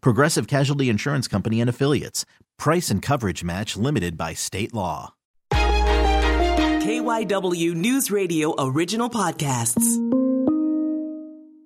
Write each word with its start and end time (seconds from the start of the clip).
Progressive 0.00 0.46
Casualty 0.46 0.88
Insurance 0.88 1.28
Company 1.28 1.60
and 1.60 1.70
Affiliates. 1.70 2.24
Price 2.58 2.90
and 2.90 3.02
coverage 3.02 3.44
match 3.44 3.76
limited 3.76 4.16
by 4.16 4.34
state 4.34 4.74
law. 4.74 5.14
KYW 5.52 7.74
News 7.74 8.10
Radio 8.10 8.54
original 8.58 9.10
podcasts. 9.10 9.96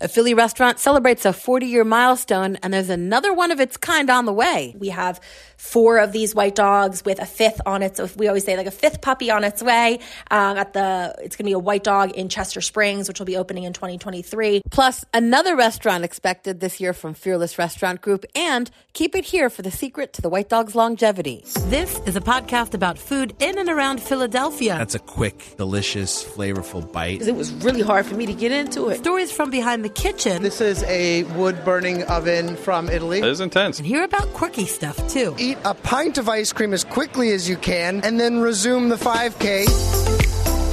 A 0.02 0.08
Philly 0.08 0.32
restaurant 0.32 0.78
celebrates 0.78 1.26
a 1.26 1.32
40 1.34 1.66
year 1.66 1.84
milestone, 1.84 2.56
and 2.62 2.72
there's 2.72 2.88
another 2.88 3.34
one 3.34 3.50
of 3.50 3.60
its 3.60 3.76
kind 3.76 4.08
on 4.08 4.24
the 4.24 4.32
way. 4.32 4.74
We 4.78 4.88
have 4.88 5.20
four 5.60 5.98
of 5.98 6.10
these 6.10 6.34
white 6.34 6.54
dogs 6.54 7.04
with 7.04 7.20
a 7.20 7.26
fifth 7.26 7.60
on 7.66 7.82
its. 7.82 8.00
We 8.16 8.26
always 8.28 8.44
say 8.44 8.56
like 8.56 8.66
a 8.66 8.72
fifth 8.72 9.02
puppy 9.02 9.30
on 9.30 9.44
its 9.44 9.62
way. 9.62 10.00
Um, 10.30 10.56
at 10.56 10.72
the, 10.72 11.14
it's 11.22 11.36
going 11.36 11.44
to 11.44 11.50
be 11.50 11.52
a 11.52 11.58
white 11.58 11.84
dog 11.84 12.12
in 12.12 12.28
Chester 12.28 12.60
Springs, 12.60 13.06
which 13.06 13.18
will 13.20 13.26
be 13.26 13.36
opening 13.36 13.64
in 13.64 13.72
2023. 13.72 14.62
Plus, 14.70 15.04
another 15.12 15.54
restaurant 15.54 16.02
expected 16.02 16.60
this 16.60 16.80
year 16.80 16.92
from 16.92 17.14
Fearless 17.14 17.58
Restaurant 17.58 18.00
Group, 18.00 18.24
and 18.34 18.70
keep 18.94 19.14
it 19.14 19.26
here 19.26 19.50
for 19.50 19.62
the 19.62 19.70
secret 19.70 20.12
to 20.14 20.22
the 20.22 20.30
white 20.30 20.48
dog's 20.48 20.74
longevity. 20.74 21.44
This 21.66 22.00
is 22.06 22.16
a 22.16 22.20
podcast 22.20 22.74
about 22.74 22.98
food 22.98 23.34
in 23.38 23.58
and 23.58 23.68
around 23.68 24.02
Philadelphia. 24.02 24.78
That's 24.78 24.94
a 24.94 24.98
quick, 24.98 25.54
delicious, 25.58 26.24
flavorful 26.24 26.90
bite. 26.90 27.22
It 27.22 27.36
was 27.36 27.52
really 27.52 27.82
hard 27.82 28.06
for 28.06 28.14
me 28.14 28.26
to 28.26 28.34
get 28.34 28.50
into 28.50 28.88
it. 28.88 28.98
Stories 28.98 29.30
from 29.30 29.50
behind 29.50 29.84
the 29.84 29.88
kitchen. 29.90 30.42
This 30.42 30.60
is 30.60 30.82
a 30.84 31.24
wood 31.38 31.64
burning 31.64 32.02
oven 32.04 32.56
from 32.56 32.88
Italy. 32.88 33.18
It 33.18 33.26
is 33.26 33.40
intense. 33.40 33.78
And 33.78 33.86
hear 33.86 34.02
about 34.02 34.32
quirky 34.32 34.64
stuff 34.64 34.96
too. 35.08 35.36
Eat 35.38 35.49
a 35.64 35.74
pint 35.74 36.18
of 36.18 36.28
ice 36.28 36.52
cream 36.52 36.72
as 36.72 36.84
quickly 36.84 37.32
as 37.32 37.48
you 37.48 37.56
can 37.56 38.00
and 38.04 38.18
then 38.18 38.40
resume 38.40 38.88
the 38.88 38.96
5K. 38.96 39.66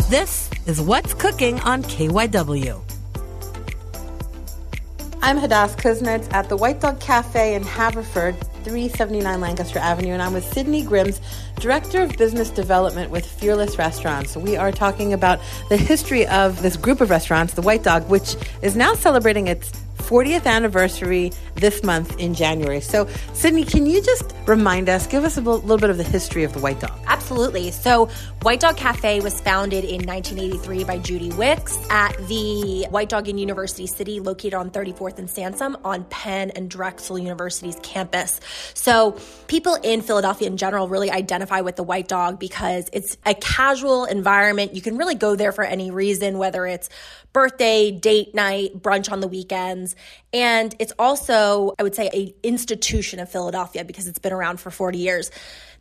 This 0.10 0.50
is 0.66 0.82
What's 0.82 1.14
Cooking 1.14 1.60
on 1.62 1.84
KYW. 1.84 2.82
I'm 5.22 5.38
Hadas 5.38 5.76
Kuznits 5.76 6.32
at 6.32 6.48
the 6.48 6.56
White 6.56 6.80
Dog 6.80 7.00
Cafe 7.00 7.56
in 7.56 7.64
Haverford, 7.64 8.40
379 8.64 9.42
Lancaster 9.42 9.80
Avenue, 9.80 10.14
and 10.14 10.22
I'm 10.22 10.34
with 10.34 10.46
Sydney 10.54 10.84
Grims, 10.84 11.20
Director 11.60 12.04
of 12.04 12.16
Business 12.18 12.50
Development 12.50 13.12
with 13.12 13.26
Fearless 13.26 13.78
Restaurants. 13.78 14.38
We 14.38 14.56
are 14.56 14.72
talking 14.72 15.14
about 15.14 15.40
the 15.70 15.78
history 15.78 16.28
of 16.28 16.62
this 16.62 16.78
group 16.78 17.02
of 17.02 17.10
restaurants, 17.10 17.56
the 17.56 17.62
White 17.62 17.84
Dog, 17.84 18.08
which 18.10 18.36
is 18.62 18.76
now 18.76 18.94
celebrating 18.94 19.48
its 19.48 19.72
40th 20.08 20.46
anniversary 20.46 21.34
this 21.56 21.84
month 21.84 22.18
in 22.18 22.34
January. 22.34 22.80
So, 22.80 23.10
Sydney, 23.34 23.66
can 23.66 23.86
you 23.86 24.02
just 24.02 24.34
remind 24.46 24.88
us, 24.88 25.06
give 25.06 25.26
us 25.26 25.36
a 25.36 25.42
little 25.42 25.78
bit 25.78 25.90
of 25.90 25.98
the 25.98 26.04
history 26.04 26.46
of 26.46 26.54
the 26.54 26.60
White 26.60 26.80
Dog? 26.80 26.98
Absolutely. 27.08 27.72
So, 27.72 28.06
White 28.42 28.62
Dog 28.62 28.78
Cafe 28.78 29.20
was 29.20 29.42
founded 29.42 29.84
in 29.84 30.06
1983 30.06 30.86
by 30.86 30.98
Judy 31.00 31.32
Wicks 31.32 31.78
at 31.90 32.16
the 32.30 32.88
White 32.90 33.10
Dog 33.10 33.28
in 33.28 33.38
University 33.38 33.86
City, 33.86 34.22
located 34.22 34.54
on 34.54 34.70
34th 34.70 35.18
and 35.18 35.30
Sansom 35.30 35.76
on 35.84 36.06
Penn 36.06 36.52
and 36.52 36.70
Drexel 36.70 37.20
University's 37.20 37.78
campus. 37.84 38.40
So, 38.76 39.18
people 39.48 39.76
in 39.76 40.02
Philadelphia 40.02 40.48
in 40.48 40.56
general 40.56 40.88
really 40.88 41.12
identify 41.12 41.60
with 41.60 41.76
the 41.76 41.84
White 41.84 42.08
Dog 42.08 42.40
because 42.40 42.90
it's 42.94 43.18
a 43.26 43.34
casual 43.34 44.06
environment. 44.06 44.74
You 44.74 44.82
can 44.82 44.96
really 44.96 45.16
go 45.16 45.36
there 45.36 45.52
for 45.52 45.66
any 45.66 45.92
reason, 45.92 46.38
whether 46.38 46.66
it's 46.66 46.88
birthday, 47.34 47.92
date 47.92 48.34
night, 48.34 48.82
brunch 48.82 49.12
on 49.12 49.20
the 49.20 49.28
weekends. 49.28 49.97
And 50.34 50.76
it's 50.80 50.94
also, 51.00 51.74
I 51.80 51.84
would 51.84 51.96
say, 51.96 52.10
a 52.14 52.36
institution 52.44 53.20
of 53.20 53.30
Philadelphia 53.30 53.84
because 53.86 54.08
it's 54.08 54.20
been 54.20 54.34
around 54.34 54.60
for 54.60 54.72
40 54.72 54.98
years. 54.98 55.32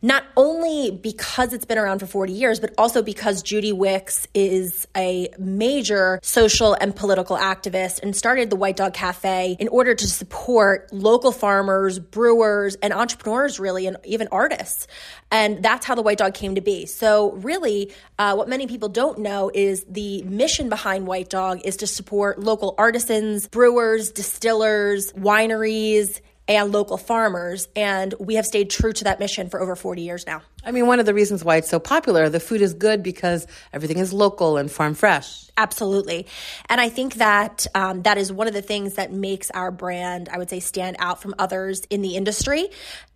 Not 0.01 0.23
only 0.35 0.91
because 0.91 1.53
it's 1.53 1.65
been 1.65 1.77
around 1.77 1.99
for 1.99 2.05
40 2.05 2.33
years, 2.33 2.59
but 2.59 2.73
also 2.77 3.01
because 3.01 3.41
Judy 3.41 3.71
Wicks 3.71 4.27
is 4.33 4.87
a 4.95 5.29
major 5.39 6.19
social 6.21 6.73
and 6.73 6.95
political 6.95 7.35
activist 7.35 8.01
and 8.03 8.15
started 8.15 8.49
the 8.49 8.55
White 8.55 8.75
Dog 8.75 8.93
Cafe 8.93 9.57
in 9.59 9.67
order 9.69 9.95
to 9.95 10.07
support 10.07 10.91
local 10.93 11.31
farmers, 11.31 11.97
brewers, 11.97 12.75
and 12.75 12.93
entrepreneurs, 12.93 13.59
really, 13.59 13.87
and 13.87 13.97
even 14.03 14.27
artists. 14.31 14.87
And 15.31 15.63
that's 15.63 15.85
how 15.85 15.95
the 15.95 16.03
White 16.03 16.19
Dog 16.19 16.35
came 16.35 16.55
to 16.55 16.61
be. 16.61 16.85
So, 16.85 17.31
really, 17.33 17.91
uh, 18.19 18.35
what 18.35 18.47
many 18.47 18.67
people 18.67 18.89
don't 18.89 19.19
know 19.19 19.49
is 19.53 19.83
the 19.89 20.21
mission 20.23 20.69
behind 20.69 21.07
White 21.07 21.29
Dog 21.29 21.61
is 21.65 21.77
to 21.77 21.87
support 21.87 22.39
local 22.39 22.75
artisans, 22.77 23.47
brewers, 23.47 24.11
distillers, 24.11 25.11
wineries, 25.13 26.21
and 26.47 26.71
local 26.71 26.97
farmers. 26.97 27.67
And 27.75 28.13
we 28.19 28.35
have 28.35 28.45
stayed 28.45 28.69
true 28.69 28.93
to 28.93 29.03
that 29.05 29.19
mission 29.19 29.49
for 29.49 29.61
over 29.61 29.75
40 29.75 30.01
years 30.01 30.25
now. 30.25 30.41
I 30.67 30.71
mean, 30.71 30.85
one 30.85 30.99
of 30.99 31.05
the 31.05 31.13
reasons 31.13 31.45
why 31.45 31.55
it's 31.55 31.69
so 31.69 31.79
popular, 31.79 32.27
the 32.27 32.41
food 32.41 32.61
is 32.61 32.73
good 32.73 33.01
because 33.01 33.47
everything 33.71 33.99
is 33.99 34.11
local 34.11 34.57
and 34.57 34.69
farm 34.69 34.95
fresh. 34.95 35.47
Absolutely. 35.55 36.27
And 36.69 36.81
I 36.81 36.89
think 36.89 37.15
that 37.15 37.65
um, 37.73 38.03
that 38.03 38.17
is 38.17 38.33
one 38.33 38.47
of 38.47 38.53
the 38.53 38.61
things 38.61 38.95
that 38.95 39.11
makes 39.11 39.49
our 39.51 39.71
brand, 39.71 40.27
I 40.29 40.37
would 40.37 40.49
say, 40.49 40.59
stand 40.59 40.97
out 40.99 41.21
from 41.21 41.33
others 41.39 41.81
in 41.89 42.01
the 42.01 42.17
industry. 42.17 42.67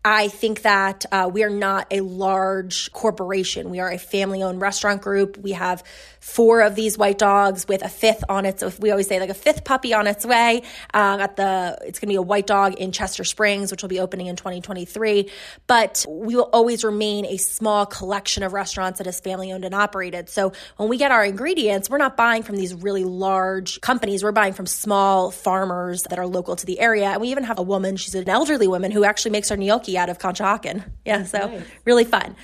I 0.03 0.29
think 0.29 0.63
that 0.63 1.05
uh, 1.11 1.29
we 1.31 1.43
are 1.43 1.49
not 1.51 1.85
a 1.91 2.01
large 2.01 2.91
corporation. 2.91 3.69
We 3.69 3.79
are 3.79 3.91
a 3.91 3.99
family 3.99 4.41
owned 4.41 4.59
restaurant 4.59 5.03
group. 5.03 5.37
We 5.37 5.51
have 5.51 5.83
four 6.19 6.61
of 6.61 6.73
these 6.73 6.97
white 6.97 7.19
dogs 7.19 7.67
with 7.67 7.83
a 7.83 7.89
fifth 7.89 8.23
on 8.27 8.45
its, 8.47 8.63
we 8.79 8.89
always 8.89 9.07
say 9.07 9.19
like 9.19 9.29
a 9.29 9.35
fifth 9.35 9.63
puppy 9.63 9.93
on 9.93 10.07
its 10.07 10.25
way. 10.25 10.63
Um, 10.95 11.19
at 11.19 11.35
the, 11.35 11.77
it's 11.85 11.99
going 11.99 12.07
to 12.07 12.13
be 12.13 12.15
a 12.15 12.21
white 12.23 12.47
dog 12.47 12.73
in 12.79 12.91
Chester 12.91 13.23
Springs, 13.23 13.69
which 13.69 13.83
will 13.83 13.89
be 13.89 13.99
opening 13.99 14.25
in 14.25 14.35
2023. 14.35 15.29
But 15.67 16.03
we 16.09 16.35
will 16.35 16.49
always 16.51 16.83
remain 16.83 17.27
a 17.27 17.37
small 17.47 17.85
collection 17.85 18.43
of 18.43 18.53
restaurants 18.53 18.97
that 18.97 19.07
is 19.07 19.19
family 19.19 19.51
owned 19.51 19.65
and 19.65 19.75
operated. 19.75 20.29
So 20.29 20.53
when 20.77 20.89
we 20.89 20.97
get 20.97 21.11
our 21.11 21.23
ingredients, 21.23 21.89
we're 21.89 21.97
not 21.97 22.17
buying 22.17 22.43
from 22.43 22.55
these 22.55 22.73
really 22.73 23.03
large 23.03 23.81
companies. 23.81 24.23
We're 24.23 24.31
buying 24.31 24.53
from 24.53 24.65
small 24.65 25.31
farmers 25.31 26.03
that 26.03 26.19
are 26.19 26.27
local 26.27 26.55
to 26.55 26.65
the 26.65 26.79
area. 26.79 27.09
And 27.09 27.21
we 27.21 27.29
even 27.29 27.43
have 27.43 27.59
a 27.59 27.63
woman, 27.63 27.97
she's 27.97 28.15
an 28.15 28.29
elderly 28.29 28.67
woman 28.67 28.91
who 28.91 29.03
actually 29.03 29.31
makes 29.31 29.49
her 29.49 29.57
gnocchi 29.57 29.97
out 29.97 30.09
of 30.09 30.19
Conshohocken. 30.19 30.83
Yeah, 31.05 31.23
so 31.23 31.47
nice. 31.47 31.63
really 31.85 32.05
fun. 32.05 32.35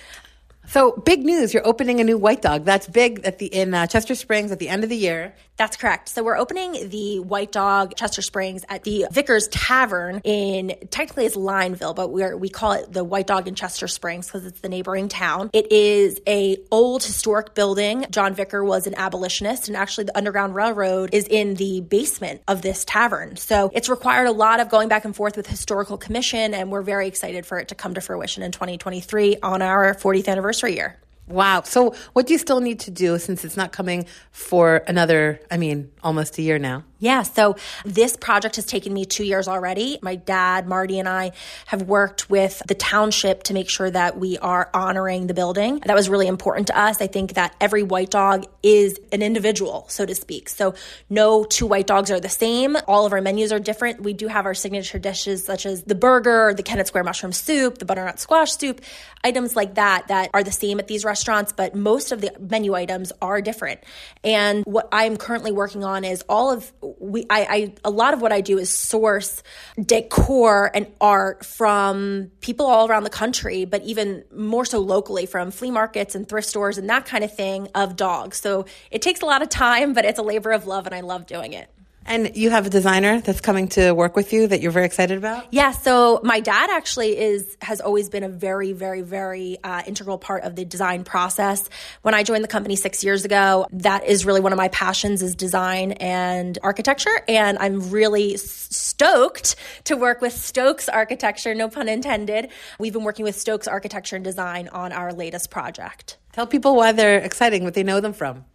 So 0.69 0.91
big 0.91 1.23
news! 1.23 1.53
You're 1.53 1.65
opening 1.65 2.01
a 2.01 2.03
new 2.03 2.17
White 2.17 2.41
Dog. 2.41 2.65
That's 2.65 2.87
big 2.87 3.21
at 3.23 3.37
the 3.37 3.45
in 3.45 3.73
uh, 3.73 3.87
Chester 3.87 4.15
Springs 4.15 4.51
at 4.51 4.59
the 4.59 4.67
end 4.67 4.83
of 4.83 4.89
the 4.89 4.97
year. 4.97 5.33
That's 5.55 5.77
correct. 5.77 6.09
So 6.09 6.23
we're 6.23 6.37
opening 6.37 6.89
the 6.89 7.19
White 7.19 7.53
Dog 7.53 7.95
Chester 7.95 8.21
Springs 8.21 8.65
at 8.67 8.83
the 8.83 9.05
Vickers 9.09 9.47
Tavern 9.47 10.19
in 10.25 10.75
technically 10.91 11.25
it's 11.25 11.37
Lionville, 11.37 11.95
but 11.95 12.11
we 12.11 12.33
we 12.35 12.49
call 12.49 12.73
it 12.73 12.91
the 12.91 13.05
White 13.05 13.27
Dog 13.27 13.47
in 13.47 13.55
Chester 13.55 13.87
Springs 13.87 14.27
because 14.27 14.45
it's 14.45 14.59
the 14.59 14.67
neighboring 14.67 15.07
town. 15.07 15.49
It 15.53 15.71
is 15.71 16.19
a 16.27 16.57
old 16.69 17.01
historic 17.01 17.55
building. 17.55 18.05
John 18.11 18.33
Vicker 18.33 18.61
was 18.61 18.87
an 18.87 18.95
abolitionist, 18.95 19.69
and 19.69 19.77
actually 19.77 20.03
the 20.03 20.17
Underground 20.17 20.53
Railroad 20.53 21.13
is 21.13 21.27
in 21.29 21.53
the 21.53 21.79
basement 21.79 22.41
of 22.45 22.61
this 22.61 22.83
tavern. 22.83 23.37
So 23.37 23.71
it's 23.73 23.87
required 23.87 24.27
a 24.27 24.33
lot 24.33 24.59
of 24.59 24.67
going 24.67 24.89
back 24.89 25.05
and 25.05 25.15
forth 25.15 25.37
with 25.37 25.47
historical 25.47 25.97
commission, 25.97 26.53
and 26.53 26.69
we're 26.69 26.81
very 26.81 27.07
excited 27.07 27.45
for 27.45 27.57
it 27.57 27.69
to 27.69 27.75
come 27.75 27.93
to 27.93 28.01
fruition 28.01 28.43
in 28.43 28.51
2023 28.51 29.37
on 29.41 29.61
our 29.61 29.95
40th 29.95 30.27
anniversary 30.27 30.56
year. 30.65 30.97
Wow. 31.27 31.63
So, 31.63 31.93
what 32.13 32.25
do 32.27 32.33
you 32.33 32.39
still 32.39 32.61
need 32.61 32.79
to 32.81 32.91
do 32.91 33.19
since 33.19 33.43
it's 33.43 33.57
not 33.57 33.73
coming 33.73 34.05
for 34.31 34.77
another, 34.87 35.41
I 35.51 35.57
mean, 35.57 35.91
almost 36.01 36.37
a 36.37 36.41
year 36.41 36.57
now? 36.57 36.83
Yeah, 36.99 37.21
so 37.21 37.57
this 37.85 38.17
project 38.17 38.55
has 38.55 38.65
taken 38.65 38.91
me 38.91 39.05
two 39.05 39.23
years 39.23 39.47
already. 39.47 39.99
My 40.01 40.15
dad, 40.15 40.67
Marty, 40.67 40.97
and 40.97 41.07
I 41.07 41.33
have 41.67 41.83
worked 41.83 42.27
with 42.27 42.63
the 42.67 42.73
township 42.73 43.43
to 43.43 43.53
make 43.53 43.69
sure 43.69 43.91
that 43.91 44.17
we 44.17 44.39
are 44.39 44.71
honoring 44.73 45.27
the 45.27 45.35
building. 45.35 45.79
That 45.85 45.95
was 45.95 46.09
really 46.09 46.25
important 46.25 46.67
to 46.67 46.79
us. 46.79 46.99
I 46.99 47.05
think 47.05 47.33
that 47.33 47.55
every 47.61 47.83
white 47.83 48.09
dog 48.09 48.45
is 48.63 48.99
an 49.11 49.21
individual, 49.21 49.85
so 49.89 50.07
to 50.07 50.15
speak. 50.15 50.49
So 50.49 50.73
no 51.07 51.43
two 51.43 51.67
white 51.67 51.85
dogs 51.85 52.09
are 52.09 52.19
the 52.19 52.29
same. 52.29 52.75
All 52.87 53.05
of 53.05 53.13
our 53.13 53.21
menus 53.21 53.51
are 53.51 53.59
different. 53.59 54.01
We 54.01 54.13
do 54.13 54.27
have 54.27 54.47
our 54.47 54.55
signature 54.55 54.97
dishes 54.97 55.45
such 55.45 55.67
as 55.67 55.83
the 55.83 55.95
burger, 55.95 56.53
the 56.55 56.63
Kennett 56.63 56.87
Square 56.87 57.03
mushroom 57.03 57.31
soup, 57.31 57.77
the 57.77 57.85
butternut 57.85 58.19
squash 58.19 58.53
soup, 58.53 58.81
items 59.23 59.55
like 59.55 59.75
that 59.75 60.07
that 60.07 60.31
are 60.33 60.43
the 60.43 60.51
same 60.51 60.79
at 60.79 60.87
these 60.87 61.05
restaurants, 61.05 61.16
but 61.51 61.75
most 61.75 62.11
of 62.11 62.21
the 62.21 62.31
menu 62.39 62.73
items 62.73 63.11
are 63.21 63.41
different. 63.41 63.79
And 64.23 64.63
what 64.65 64.87
I'm 64.91 65.17
currently 65.17 65.51
working 65.51 65.83
on 65.83 66.03
is 66.03 66.23
all 66.29 66.51
of 66.51 66.71
we 66.99 67.25
I, 67.29 67.47
I 67.49 67.73
a 67.83 67.89
lot 67.89 68.13
of 68.13 68.21
what 68.21 68.31
I 68.31 68.41
do 68.41 68.57
is 68.57 68.69
source 68.69 69.43
decor 69.79 70.71
and 70.73 70.87
art 71.01 71.45
from 71.45 72.31
people 72.41 72.65
all 72.65 72.87
around 72.87 73.03
the 73.03 73.09
country, 73.09 73.65
but 73.65 73.83
even 73.83 74.23
more 74.33 74.65
so 74.65 74.79
locally 74.79 75.25
from 75.25 75.51
flea 75.51 75.71
markets 75.71 76.15
and 76.15 76.27
thrift 76.27 76.47
stores 76.47 76.77
and 76.77 76.89
that 76.89 77.05
kind 77.05 77.23
of 77.23 77.35
thing 77.35 77.67
of 77.75 77.95
dogs. 77.95 78.39
So 78.39 78.65
it 78.91 79.01
takes 79.01 79.21
a 79.21 79.25
lot 79.25 79.41
of 79.41 79.49
time, 79.49 79.93
but 79.93 80.05
it's 80.05 80.19
a 80.19 80.23
labor 80.23 80.51
of 80.51 80.67
love 80.67 80.85
and 80.85 80.95
I 80.95 81.01
love 81.01 81.25
doing 81.25 81.53
it. 81.53 81.69
And 82.07 82.37
you 82.37 82.49
have 82.49 82.65
a 82.65 82.69
designer 82.69 83.19
that's 83.19 83.41
coming 83.41 83.67
to 83.69 83.91
work 83.91 84.15
with 84.15 84.31
you 84.31 84.47
that 84.47 84.61
you're 84.61 84.71
very 84.71 84.85
excited 84.85 85.17
about? 85.17 85.45
Yeah, 85.51 85.71
so 85.71 86.21
my 86.23 86.39
dad 86.39 86.69
actually 86.71 87.17
is 87.17 87.57
has 87.61 87.81
always 87.81 88.09
been 88.09 88.23
a 88.23 88.29
very, 88.29 88.71
very, 88.71 89.01
very 89.01 89.57
uh, 89.61 89.83
integral 89.85 90.17
part 90.17 90.43
of 90.43 90.55
the 90.55 90.63
design 90.63 91.03
process. 91.03 91.67
When 92.03 92.13
I 92.13 92.23
joined 92.23 92.45
the 92.45 92.47
company 92.47 92.77
six 92.77 93.03
years 93.03 93.25
ago, 93.25 93.67
that 93.73 94.05
is 94.05 94.25
really 94.25 94.39
one 94.39 94.53
of 94.53 94.57
my 94.57 94.69
passions 94.69 95.21
is 95.21 95.35
design 95.35 95.91
and 95.93 96.57
architecture, 96.63 97.21
and 97.27 97.57
I'm 97.59 97.91
really 97.91 98.37
stoked 98.37 99.57
to 99.83 99.97
work 99.97 100.21
with 100.21 100.33
Stokes 100.33 100.87
Architecture, 100.87 101.53
no 101.53 101.67
pun 101.67 101.89
intended. 101.89 102.49
We've 102.79 102.93
been 102.93 103.03
working 103.03 103.25
with 103.25 103.37
Stokes 103.37 103.67
Architecture 103.67 104.15
and 104.15 104.23
Design 104.23 104.69
on 104.69 104.93
our 104.93 105.11
latest 105.11 105.51
project. 105.51 106.17
Tell 106.31 106.47
people 106.47 106.75
why 106.75 106.91
they're 106.93 107.19
exciting, 107.19 107.63
what 107.63 107.73
they 107.73 107.83
know 107.83 107.99
them 107.99 108.13
from. 108.13 108.45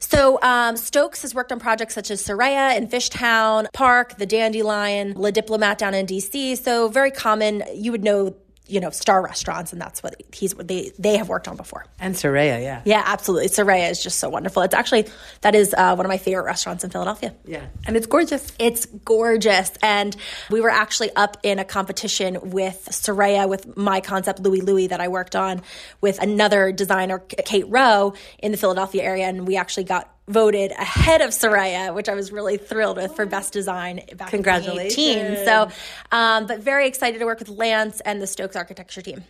So 0.00 0.40
um, 0.42 0.76
Stokes 0.76 1.22
has 1.22 1.34
worked 1.34 1.52
on 1.52 1.60
projects 1.60 1.94
such 1.94 2.10
as 2.10 2.22
Suraya 2.24 2.76
in 2.76 2.88
Fishtown 2.88 3.66
Park, 3.72 4.16
the 4.16 4.26
Dandelion, 4.26 5.12
Le 5.14 5.30
Diplomate 5.30 5.78
down 5.78 5.94
in 5.94 6.06
DC. 6.06 6.58
So 6.58 6.88
very 6.88 7.10
common. 7.10 7.62
You 7.74 7.92
would 7.92 8.02
know 8.02 8.34
you 8.70 8.80
know 8.80 8.90
star 8.90 9.22
restaurants 9.22 9.72
and 9.72 9.80
that's 9.80 10.02
what 10.02 10.22
he's 10.32 10.54
what 10.54 10.68
they 10.68 10.92
they 10.98 11.16
have 11.16 11.28
worked 11.28 11.48
on 11.48 11.56
before. 11.56 11.84
And 11.98 12.14
Suraya 12.14 12.62
yeah. 12.62 12.82
Yeah 12.84 13.02
absolutely. 13.04 13.48
Suraya 13.48 13.90
is 13.90 14.02
just 14.02 14.18
so 14.18 14.28
wonderful. 14.28 14.62
It's 14.62 14.74
actually 14.74 15.08
that 15.40 15.54
is 15.54 15.74
uh, 15.76 15.94
one 15.94 16.06
of 16.06 16.10
my 16.10 16.18
favorite 16.18 16.44
restaurants 16.44 16.84
in 16.84 16.90
Philadelphia. 16.90 17.34
Yeah. 17.44 17.66
And 17.86 17.96
it's 17.96 18.06
gorgeous. 18.06 18.52
It's 18.58 18.86
gorgeous. 18.86 19.72
And 19.82 20.16
we 20.50 20.60
were 20.60 20.70
actually 20.70 21.10
up 21.16 21.38
in 21.42 21.58
a 21.58 21.64
competition 21.64 22.38
with 22.50 22.88
Suraya 22.90 23.48
with 23.48 23.76
my 23.76 24.00
concept 24.00 24.40
Louie 24.40 24.60
Louie 24.60 24.86
that 24.86 25.00
I 25.00 25.08
worked 25.08 25.34
on 25.34 25.62
with 26.00 26.20
another 26.20 26.72
designer 26.72 27.18
Kate 27.18 27.66
Rowe 27.68 28.14
in 28.38 28.52
the 28.52 28.58
Philadelphia 28.58 29.02
area. 29.02 29.26
And 29.26 29.46
we 29.46 29.56
actually 29.56 29.84
got 29.84 30.09
voted 30.28 30.70
ahead 30.72 31.20
of 31.20 31.30
Suraya, 31.30 31.92
which 31.92 32.08
I 32.08 32.14
was 32.14 32.30
really 32.30 32.56
thrilled 32.56 32.96
with 32.96 33.14
for 33.16 33.26
best 33.26 33.52
design 33.52 34.02
back 34.16 34.30
Congratulations. 34.30 34.96
in 34.96 35.14
2018. 35.14 35.44
So, 35.44 36.16
um, 36.16 36.46
but 36.46 36.60
very 36.60 36.86
excited 36.86 37.18
to 37.18 37.24
work 37.24 37.38
with 37.38 37.48
Lance 37.48 38.00
and 38.00 38.22
the 38.22 38.26
Stokes 38.26 38.56
architecture 38.56 39.02
team. 39.02 39.24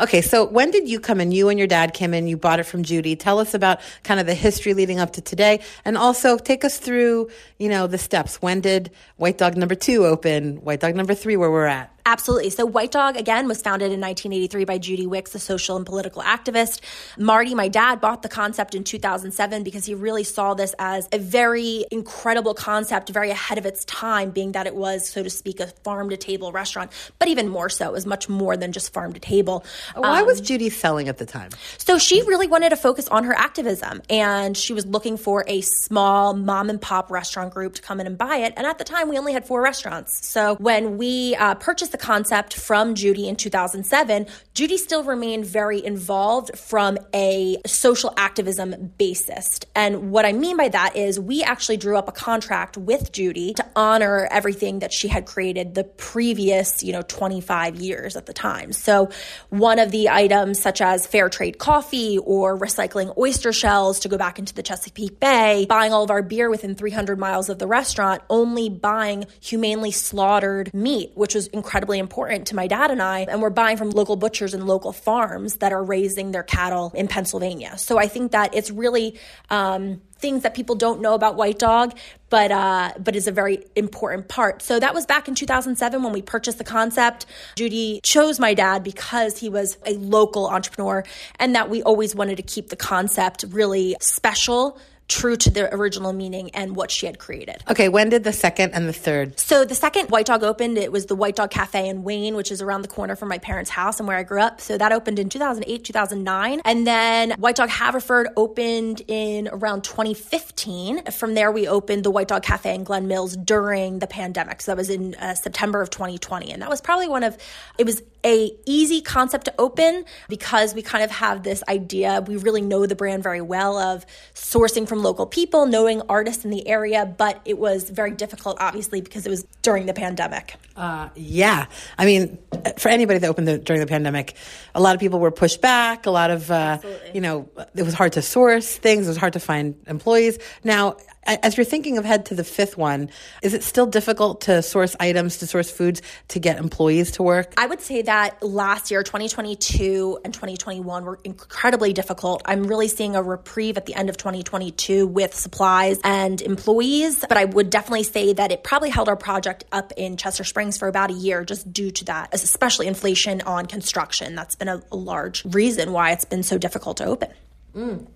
Okay, 0.00 0.22
so 0.22 0.44
when 0.44 0.70
did 0.70 0.88
you 0.88 0.98
come 0.98 1.20
in? 1.20 1.32
You 1.32 1.48
and 1.48 1.58
your 1.58 1.68
dad 1.68 1.92
came 1.92 2.14
in, 2.14 2.26
you 2.26 2.36
bought 2.36 2.58
it 2.58 2.64
from 2.64 2.82
Judy. 2.82 3.14
Tell 3.14 3.38
us 3.38 3.54
about 3.54 3.80
kind 4.04 4.18
of 4.18 4.26
the 4.26 4.34
history 4.34 4.74
leading 4.74 4.98
up 4.98 5.12
to 5.12 5.20
today 5.20 5.60
and 5.84 5.98
also 5.98 6.38
take 6.38 6.64
us 6.64 6.78
through, 6.78 7.30
you 7.58 7.68
know, 7.68 7.86
the 7.86 7.98
steps. 7.98 8.40
When 8.40 8.60
did 8.60 8.90
White 9.16 9.38
Dog 9.38 9.56
number 9.56 9.74
2 9.74 10.06
open? 10.06 10.56
White 10.56 10.80
Dog 10.80 10.96
number 10.96 11.14
3 11.14 11.36
where 11.36 11.50
we're 11.50 11.66
at? 11.66 11.94
Absolutely. 12.04 12.50
So 12.50 12.66
White 12.66 12.90
Dog, 12.90 13.16
again, 13.16 13.46
was 13.46 13.62
founded 13.62 13.92
in 13.92 14.00
1983 14.00 14.64
by 14.64 14.78
Judy 14.78 15.06
Wicks, 15.06 15.34
a 15.36 15.38
social 15.38 15.76
and 15.76 15.86
political 15.86 16.20
activist. 16.22 16.80
Marty, 17.16 17.54
my 17.54 17.68
dad, 17.68 18.00
bought 18.00 18.22
the 18.22 18.28
concept 18.28 18.74
in 18.74 18.82
2007 18.82 19.62
because 19.62 19.84
he 19.84 19.94
really 19.94 20.24
saw 20.24 20.54
this 20.54 20.74
as 20.80 21.08
a 21.12 21.18
very 21.18 21.84
incredible 21.92 22.54
concept, 22.54 23.08
very 23.10 23.30
ahead 23.30 23.56
of 23.56 23.66
its 23.66 23.84
time, 23.84 24.30
being 24.30 24.52
that 24.52 24.66
it 24.66 24.74
was, 24.74 25.08
so 25.08 25.22
to 25.22 25.30
speak, 25.30 25.60
a 25.60 25.68
farm 25.84 26.10
to 26.10 26.16
table 26.16 26.50
restaurant. 26.50 26.90
But 27.20 27.28
even 27.28 27.48
more 27.48 27.68
so, 27.68 27.86
it 27.86 27.92
was 27.92 28.04
much 28.04 28.28
more 28.28 28.56
than 28.56 28.72
just 28.72 28.92
farm 28.92 29.12
to 29.12 29.20
table. 29.20 29.64
Why 29.94 30.20
um, 30.20 30.26
was 30.26 30.40
Judy 30.40 30.70
selling 30.70 31.08
at 31.08 31.18
the 31.18 31.26
time? 31.26 31.50
So 31.78 31.98
she 31.98 32.22
really 32.22 32.48
wanted 32.48 32.70
to 32.70 32.76
focus 32.76 33.06
on 33.08 33.24
her 33.24 33.34
activism 33.34 34.02
and 34.10 34.56
she 34.56 34.72
was 34.72 34.86
looking 34.86 35.16
for 35.16 35.44
a 35.46 35.60
small 35.60 36.34
mom 36.34 36.68
and 36.68 36.80
pop 36.80 37.10
restaurant 37.12 37.54
group 37.54 37.74
to 37.74 37.82
come 37.82 38.00
in 38.00 38.08
and 38.08 38.18
buy 38.18 38.38
it. 38.38 38.54
And 38.56 38.66
at 38.66 38.78
the 38.78 38.84
time, 38.84 39.08
we 39.08 39.18
only 39.18 39.32
had 39.32 39.46
four 39.46 39.62
restaurants. 39.62 40.26
So 40.26 40.56
when 40.56 40.98
we 40.98 41.36
uh, 41.36 41.54
purchased 41.54 41.91
the 41.92 41.98
concept 41.98 42.54
from 42.54 42.94
Judy 42.94 43.28
in 43.28 43.36
2007, 43.36 44.26
Judy 44.54 44.76
still 44.76 45.04
remained 45.04 45.46
very 45.46 45.84
involved 45.84 46.58
from 46.58 46.98
a 47.14 47.58
social 47.66 48.12
activism 48.16 48.92
basis. 48.98 49.60
And 49.74 50.10
what 50.10 50.24
I 50.24 50.32
mean 50.32 50.56
by 50.56 50.68
that 50.68 50.96
is 50.96 51.20
we 51.20 51.42
actually 51.42 51.76
drew 51.76 51.96
up 51.96 52.08
a 52.08 52.12
contract 52.12 52.76
with 52.76 53.12
Judy 53.12 53.54
to 53.54 53.66
honor 53.76 54.28
everything 54.30 54.80
that 54.80 54.92
she 54.92 55.08
had 55.08 55.26
created 55.26 55.74
the 55.74 55.84
previous, 55.84 56.82
you 56.82 56.92
know, 56.92 57.02
25 57.02 57.76
years 57.76 58.16
at 58.16 58.26
the 58.26 58.32
time. 58.32 58.72
So 58.72 59.10
one 59.50 59.78
of 59.78 59.90
the 59.90 60.08
items 60.08 60.60
such 60.60 60.80
as 60.80 61.06
fair 61.06 61.28
trade 61.28 61.58
coffee 61.58 62.18
or 62.18 62.58
recycling 62.58 63.16
oyster 63.16 63.52
shells 63.52 64.00
to 64.00 64.08
go 64.08 64.16
back 64.16 64.38
into 64.38 64.54
the 64.54 64.62
Chesapeake 64.62 65.20
Bay, 65.20 65.66
buying 65.68 65.92
all 65.92 66.04
of 66.04 66.10
our 66.10 66.22
beer 66.22 66.50
within 66.50 66.74
300 66.74 67.18
miles 67.18 67.48
of 67.48 67.58
the 67.58 67.66
restaurant, 67.66 68.22
only 68.30 68.68
buying 68.68 69.26
humanely 69.40 69.90
slaughtered 69.90 70.72
meat, 70.72 71.12
which 71.14 71.34
was 71.34 71.46
incredible 71.48 71.81
incredibly 71.82 71.98
important 71.98 72.46
to 72.46 72.54
my 72.54 72.68
dad 72.68 72.92
and 72.92 73.02
I. 73.02 73.26
And 73.28 73.42
we're 73.42 73.50
buying 73.50 73.76
from 73.76 73.90
local 73.90 74.14
butchers 74.14 74.54
and 74.54 74.68
local 74.68 74.92
farms 74.92 75.56
that 75.56 75.72
are 75.72 75.82
raising 75.82 76.30
their 76.30 76.44
cattle 76.44 76.92
in 76.94 77.08
Pennsylvania. 77.08 77.76
So 77.76 77.98
I 77.98 78.06
think 78.06 78.30
that 78.30 78.54
it's 78.54 78.70
really 78.70 79.18
um, 79.50 80.00
things 80.18 80.44
that 80.44 80.54
people 80.54 80.76
don't 80.76 81.00
know 81.00 81.14
about 81.14 81.34
White 81.34 81.58
Dog, 81.58 81.98
but 82.30 82.52
uh, 82.52 82.92
but 83.00 83.16
is 83.16 83.26
a 83.26 83.32
very 83.32 83.64
important 83.74 84.28
part. 84.28 84.62
So 84.62 84.78
that 84.78 84.94
was 84.94 85.06
back 85.06 85.26
in 85.26 85.34
2007 85.34 86.04
when 86.04 86.12
we 86.12 86.22
purchased 86.22 86.58
the 86.58 86.64
concept. 86.64 87.26
Judy 87.56 88.00
chose 88.04 88.38
my 88.38 88.54
dad 88.54 88.84
because 88.84 89.38
he 89.38 89.48
was 89.48 89.76
a 89.84 89.94
local 89.94 90.46
entrepreneur, 90.46 91.02
and 91.40 91.56
that 91.56 91.68
we 91.68 91.82
always 91.82 92.14
wanted 92.14 92.36
to 92.36 92.44
keep 92.44 92.68
the 92.68 92.76
concept 92.76 93.44
really 93.48 93.96
special 94.00 94.78
true 95.12 95.36
to 95.36 95.50
the 95.50 95.72
original 95.74 96.12
meaning 96.14 96.50
and 96.54 96.74
what 96.74 96.90
she 96.90 97.04
had 97.04 97.18
created. 97.18 97.62
Okay, 97.70 97.88
when 97.90 98.08
did 98.08 98.24
the 98.24 98.32
second 98.32 98.72
and 98.72 98.88
the 98.88 98.92
third? 98.94 99.38
So 99.38 99.64
the 99.64 99.74
second 99.74 100.08
White 100.08 100.24
Dog 100.24 100.42
opened, 100.42 100.78
it 100.78 100.90
was 100.90 101.06
the 101.06 101.14
White 101.14 101.36
Dog 101.36 101.50
Cafe 101.50 101.86
in 101.86 102.02
Wayne, 102.02 102.34
which 102.34 102.50
is 102.50 102.62
around 102.62 102.80
the 102.80 102.88
corner 102.88 103.14
from 103.14 103.28
my 103.28 103.38
parents' 103.38 103.70
house 103.70 104.00
and 104.00 104.08
where 104.08 104.16
I 104.16 104.22
grew 104.22 104.40
up. 104.40 104.60
So 104.60 104.78
that 104.78 104.90
opened 104.90 105.18
in 105.18 105.28
2008, 105.28 105.84
2009. 105.84 106.62
And 106.64 106.86
then 106.86 107.32
White 107.32 107.56
Dog 107.56 107.68
Haverford 107.68 108.28
opened 108.36 109.02
in 109.06 109.48
around 109.52 109.84
2015. 109.84 111.04
From 111.12 111.34
there, 111.34 111.52
we 111.52 111.68
opened 111.68 112.04
the 112.04 112.10
White 112.10 112.28
Dog 112.28 112.42
Cafe 112.42 112.74
in 112.74 112.82
Glen 112.82 113.06
Mills 113.06 113.36
during 113.36 113.98
the 113.98 114.06
pandemic. 114.06 114.62
So 114.62 114.72
that 114.72 114.78
was 114.78 114.88
in 114.88 115.14
uh, 115.16 115.34
September 115.34 115.82
of 115.82 115.90
2020. 115.90 116.50
And 116.50 116.62
that 116.62 116.70
was 116.70 116.80
probably 116.80 117.08
one 117.08 117.22
of, 117.22 117.36
it 117.76 117.84
was 117.84 118.02
a 118.24 118.52
easy 118.66 119.00
concept 119.00 119.46
to 119.46 119.54
open 119.58 120.04
because 120.28 120.74
we 120.74 120.82
kind 120.82 121.02
of 121.02 121.10
have 121.10 121.42
this 121.42 121.62
idea 121.68 122.22
we 122.26 122.36
really 122.36 122.60
know 122.60 122.86
the 122.86 122.94
brand 122.94 123.22
very 123.22 123.40
well 123.40 123.78
of 123.78 124.06
sourcing 124.34 124.86
from 124.86 125.01
local 125.02 125.26
people 125.26 125.66
knowing 125.66 126.02
artists 126.08 126.44
in 126.44 126.50
the 126.50 126.66
area 126.66 127.06
but 127.18 127.40
it 127.44 127.58
was 127.58 127.90
very 127.90 128.10
difficult 128.10 128.56
obviously 128.60 129.00
because 129.00 129.26
it 129.26 129.30
was 129.30 129.44
during 129.62 129.86
the 129.86 129.94
pandemic. 129.94 130.56
Uh, 130.76 131.08
yeah. 131.14 131.66
I 131.98 132.06
mean 132.06 132.38
for 132.78 132.88
anybody 132.88 133.18
that 133.18 133.28
opened 133.28 133.48
the, 133.48 133.58
during 133.58 133.80
the 133.80 133.86
pandemic 133.86 134.34
a 134.74 134.80
lot 134.80 134.94
of 134.94 135.00
people 135.00 135.20
were 135.20 135.30
pushed 135.30 135.60
back 135.60 136.06
a 136.06 136.10
lot 136.10 136.30
of 136.30 136.50
uh, 136.50 136.78
you 137.14 137.20
know 137.20 137.48
it 137.74 137.82
was 137.82 137.94
hard 137.94 138.12
to 138.12 138.22
source 138.22 138.76
things 138.76 139.06
it 139.06 139.10
was 139.10 139.16
hard 139.16 139.34
to 139.34 139.40
find 139.40 139.74
employees. 139.86 140.38
Now 140.64 140.96
as 141.24 141.56
you're 141.56 141.64
thinking 141.64 141.98
ahead 141.98 142.26
to 142.26 142.34
the 142.34 142.44
fifth 142.44 142.76
one, 142.76 143.10
is 143.42 143.54
it 143.54 143.62
still 143.62 143.86
difficult 143.86 144.42
to 144.42 144.62
source 144.62 144.96
items, 144.98 145.38
to 145.38 145.46
source 145.46 145.70
foods, 145.70 146.02
to 146.28 146.40
get 146.40 146.58
employees 146.58 147.12
to 147.12 147.22
work? 147.22 147.54
I 147.56 147.66
would 147.66 147.80
say 147.80 148.02
that 148.02 148.42
last 148.42 148.90
year, 148.90 149.02
2022 149.02 150.20
and 150.24 150.34
2021 150.34 151.04
were 151.04 151.20
incredibly 151.24 151.92
difficult. 151.92 152.42
I'm 152.44 152.64
really 152.64 152.88
seeing 152.88 153.14
a 153.16 153.22
reprieve 153.22 153.76
at 153.76 153.86
the 153.86 153.94
end 153.94 154.08
of 154.08 154.16
2022 154.16 155.06
with 155.06 155.34
supplies 155.34 156.00
and 156.02 156.40
employees, 156.42 157.24
but 157.28 157.36
I 157.36 157.44
would 157.44 157.70
definitely 157.70 158.04
say 158.04 158.32
that 158.32 158.50
it 158.50 158.64
probably 158.64 158.90
held 158.90 159.08
our 159.08 159.16
project 159.16 159.64
up 159.70 159.92
in 159.96 160.16
Chester 160.16 160.44
Springs 160.44 160.76
for 160.78 160.88
about 160.88 161.10
a 161.10 161.14
year 161.14 161.44
just 161.44 161.72
due 161.72 161.90
to 161.92 162.04
that, 162.06 162.30
especially 162.32 162.86
inflation 162.86 163.40
on 163.42 163.66
construction. 163.66 164.34
That's 164.34 164.54
been 164.54 164.68
a, 164.68 164.82
a 164.90 164.96
large 164.96 165.44
reason 165.44 165.92
why 165.92 166.12
it's 166.12 166.24
been 166.24 166.42
so 166.42 166.58
difficult 166.58 166.96
to 166.98 167.04
open. 167.04 167.30
Mm. 167.74 168.06